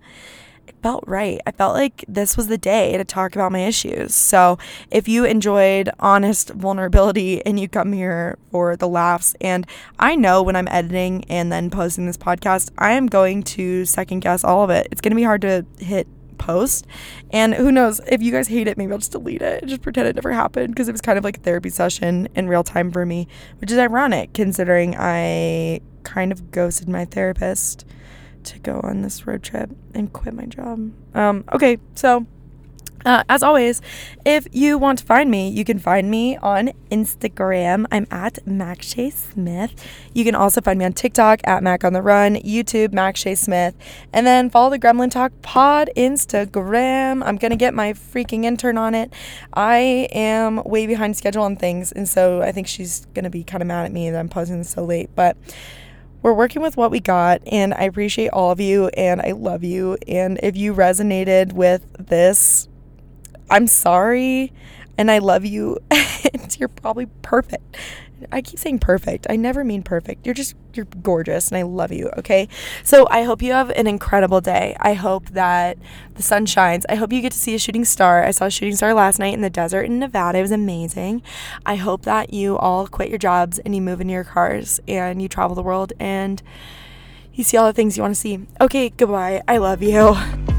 Felt 0.83 1.05
right. 1.07 1.39
I 1.47 1.51
felt 1.51 1.75
like 1.75 2.03
this 2.09 2.35
was 2.35 2.47
the 2.47 2.57
day 2.57 2.97
to 2.97 3.05
talk 3.05 3.35
about 3.35 3.53
my 3.53 3.65
issues. 3.65 4.13
So, 4.13 4.57
if 4.91 5.07
you 5.07 5.23
enjoyed 5.23 5.89
honest 5.97 6.49
vulnerability 6.49 7.43
and 7.45 7.57
you 7.57 7.69
come 7.69 7.93
here 7.93 8.37
for 8.51 8.75
the 8.75 8.89
laughs, 8.89 9.33
and 9.39 9.65
I 9.97 10.17
know 10.17 10.43
when 10.43 10.57
I'm 10.57 10.67
editing 10.67 11.23
and 11.29 11.53
then 11.53 11.69
posting 11.69 12.05
this 12.05 12.17
podcast, 12.17 12.69
I 12.77 12.91
am 12.91 13.07
going 13.07 13.43
to 13.43 13.85
second 13.85 14.19
guess 14.19 14.43
all 14.43 14.61
of 14.61 14.69
it. 14.69 14.89
It's 14.91 14.99
going 14.99 15.11
to 15.11 15.15
be 15.15 15.23
hard 15.23 15.41
to 15.43 15.65
hit 15.79 16.05
post. 16.37 16.85
And 17.31 17.53
who 17.53 17.71
knows, 17.71 18.01
if 18.05 18.21
you 18.21 18.33
guys 18.33 18.49
hate 18.49 18.67
it, 18.67 18.77
maybe 18.77 18.91
I'll 18.91 18.97
just 18.97 19.13
delete 19.13 19.41
it 19.41 19.61
and 19.61 19.69
just 19.69 19.81
pretend 19.81 20.09
it 20.09 20.15
never 20.17 20.33
happened 20.33 20.75
because 20.75 20.89
it 20.89 20.91
was 20.91 20.99
kind 20.99 21.17
of 21.17 21.23
like 21.23 21.37
a 21.37 21.39
therapy 21.39 21.69
session 21.69 22.27
in 22.35 22.49
real 22.49 22.63
time 22.63 22.91
for 22.91 23.05
me, 23.05 23.29
which 23.59 23.71
is 23.71 23.77
ironic 23.77 24.33
considering 24.33 24.97
I 24.99 25.79
kind 26.03 26.33
of 26.33 26.51
ghosted 26.51 26.89
my 26.89 27.05
therapist 27.05 27.85
to 28.45 28.59
go 28.59 28.79
on 28.83 29.01
this 29.01 29.25
road 29.27 29.43
trip 29.43 29.69
and 29.93 30.11
quit 30.11 30.33
my 30.33 30.45
job. 30.45 30.91
Um, 31.13 31.43
okay, 31.53 31.77
so 31.95 32.25
uh, 33.05 33.23
as 33.27 33.43
always, 33.43 33.81
if 34.25 34.47
you 34.53 34.77
want 34.77 34.99
to 34.99 35.05
find 35.05 35.29
me, 35.29 35.49
you 35.49 35.65
can 35.65 35.77
find 35.77 36.09
me 36.09 36.37
on 36.37 36.71
Instagram. 36.89 37.85
I'm 37.91 38.07
at 38.09 38.45
Mak 38.47 38.81
Shea 38.81 39.09
Smith. 39.09 39.73
You 40.13 40.23
can 40.23 40.35
also 40.35 40.61
find 40.61 40.79
me 40.79 40.85
on 40.85 40.93
TikTok 40.93 41.41
at 41.43 41.63
Mak 41.63 41.83
on 41.83 41.91
the 41.93 42.01
Run, 42.01 42.35
YouTube 42.35 42.93
Mak 42.93 43.17
Shea 43.17 43.35
Smith, 43.35 43.75
and 44.13 44.25
then 44.25 44.49
follow 44.49 44.69
the 44.69 44.79
Gremlin 44.79 45.11
Talk 45.11 45.33
Pod 45.41 45.89
Instagram. 45.97 47.23
I'm 47.25 47.35
gonna 47.35 47.57
get 47.57 47.73
my 47.73 47.91
freaking 47.93 48.45
intern 48.45 48.77
on 48.77 48.95
it. 48.95 49.11
I 49.53 50.07
am 50.13 50.63
way 50.63 50.87
behind 50.87 51.17
schedule 51.17 51.43
on 51.43 51.57
things, 51.57 51.91
and 51.91 52.07
so 52.07 52.41
I 52.41 52.53
think 52.53 52.67
she's 52.67 53.05
gonna 53.13 53.29
be 53.29 53.43
kind 53.43 53.61
of 53.61 53.67
mad 53.67 53.85
at 53.85 53.91
me 53.91 54.09
that 54.11 54.19
I'm 54.19 54.29
posting 54.29 54.59
this 54.59 54.69
so 54.69 54.85
late, 54.85 55.09
but 55.13 55.35
we're 56.23 56.33
working 56.33 56.63
with 56.63 56.75
what 56.75 56.89
we 56.89 56.99
got 56.99 57.41
and 57.45 57.73
I 57.75 57.83
appreciate 57.83 58.29
all 58.29 58.49
of 58.49 58.59
you 58.59 58.87
and 58.87 59.21
I 59.21 59.33
love 59.33 59.63
you 59.63 59.97
and 60.07 60.39
if 60.41 60.57
you 60.57 60.73
resonated 60.73 61.53
with 61.53 61.85
this 61.99 62.67
I'm 63.51 63.67
sorry 63.67 64.51
and 64.97 65.11
I 65.11 65.19
love 65.19 65.45
you. 65.45 65.77
And 66.33 66.57
you're 66.57 66.69
probably 66.69 67.07
perfect. 67.21 67.77
I 68.31 68.41
keep 68.41 68.59
saying 68.59 68.79
perfect. 68.79 69.27
I 69.29 69.35
never 69.35 69.63
mean 69.63 69.83
perfect. 69.83 70.25
You're 70.25 70.35
just, 70.35 70.55
you're 70.73 70.85
gorgeous 70.85 71.49
and 71.49 71.57
I 71.57 71.63
love 71.63 71.91
you. 71.91 72.09
Okay. 72.17 72.47
So 72.83 73.07
I 73.09 73.23
hope 73.23 73.41
you 73.41 73.53
have 73.53 73.69
an 73.71 73.87
incredible 73.87 74.41
day. 74.41 74.75
I 74.79 74.93
hope 74.93 75.29
that 75.29 75.77
the 76.15 76.23
sun 76.23 76.45
shines. 76.45 76.85
I 76.89 76.95
hope 76.95 77.11
you 77.11 77.21
get 77.21 77.31
to 77.31 77.37
see 77.37 77.55
a 77.55 77.59
shooting 77.59 77.85
star. 77.85 78.23
I 78.23 78.31
saw 78.31 78.45
a 78.45 78.51
shooting 78.51 78.75
star 78.75 78.93
last 78.93 79.19
night 79.19 79.33
in 79.33 79.41
the 79.41 79.49
desert 79.49 79.83
in 79.83 79.99
Nevada. 79.99 80.39
It 80.39 80.41
was 80.41 80.51
amazing. 80.51 81.21
I 81.65 81.75
hope 81.75 82.03
that 82.03 82.33
you 82.33 82.57
all 82.57 82.87
quit 82.87 83.09
your 83.09 83.19
jobs 83.19 83.59
and 83.59 83.75
you 83.75 83.81
move 83.81 84.01
into 84.01 84.13
your 84.13 84.23
cars 84.23 84.79
and 84.87 85.21
you 85.21 85.27
travel 85.27 85.55
the 85.55 85.63
world 85.63 85.93
and 85.99 86.41
you 87.33 87.43
see 87.43 87.57
all 87.57 87.65
the 87.65 87.73
things 87.73 87.97
you 87.97 88.03
want 88.03 88.15
to 88.15 88.19
see. 88.19 88.45
Okay. 88.61 88.89
Goodbye. 88.89 89.41
I 89.47 89.57
love 89.57 89.81
you. 89.81 90.15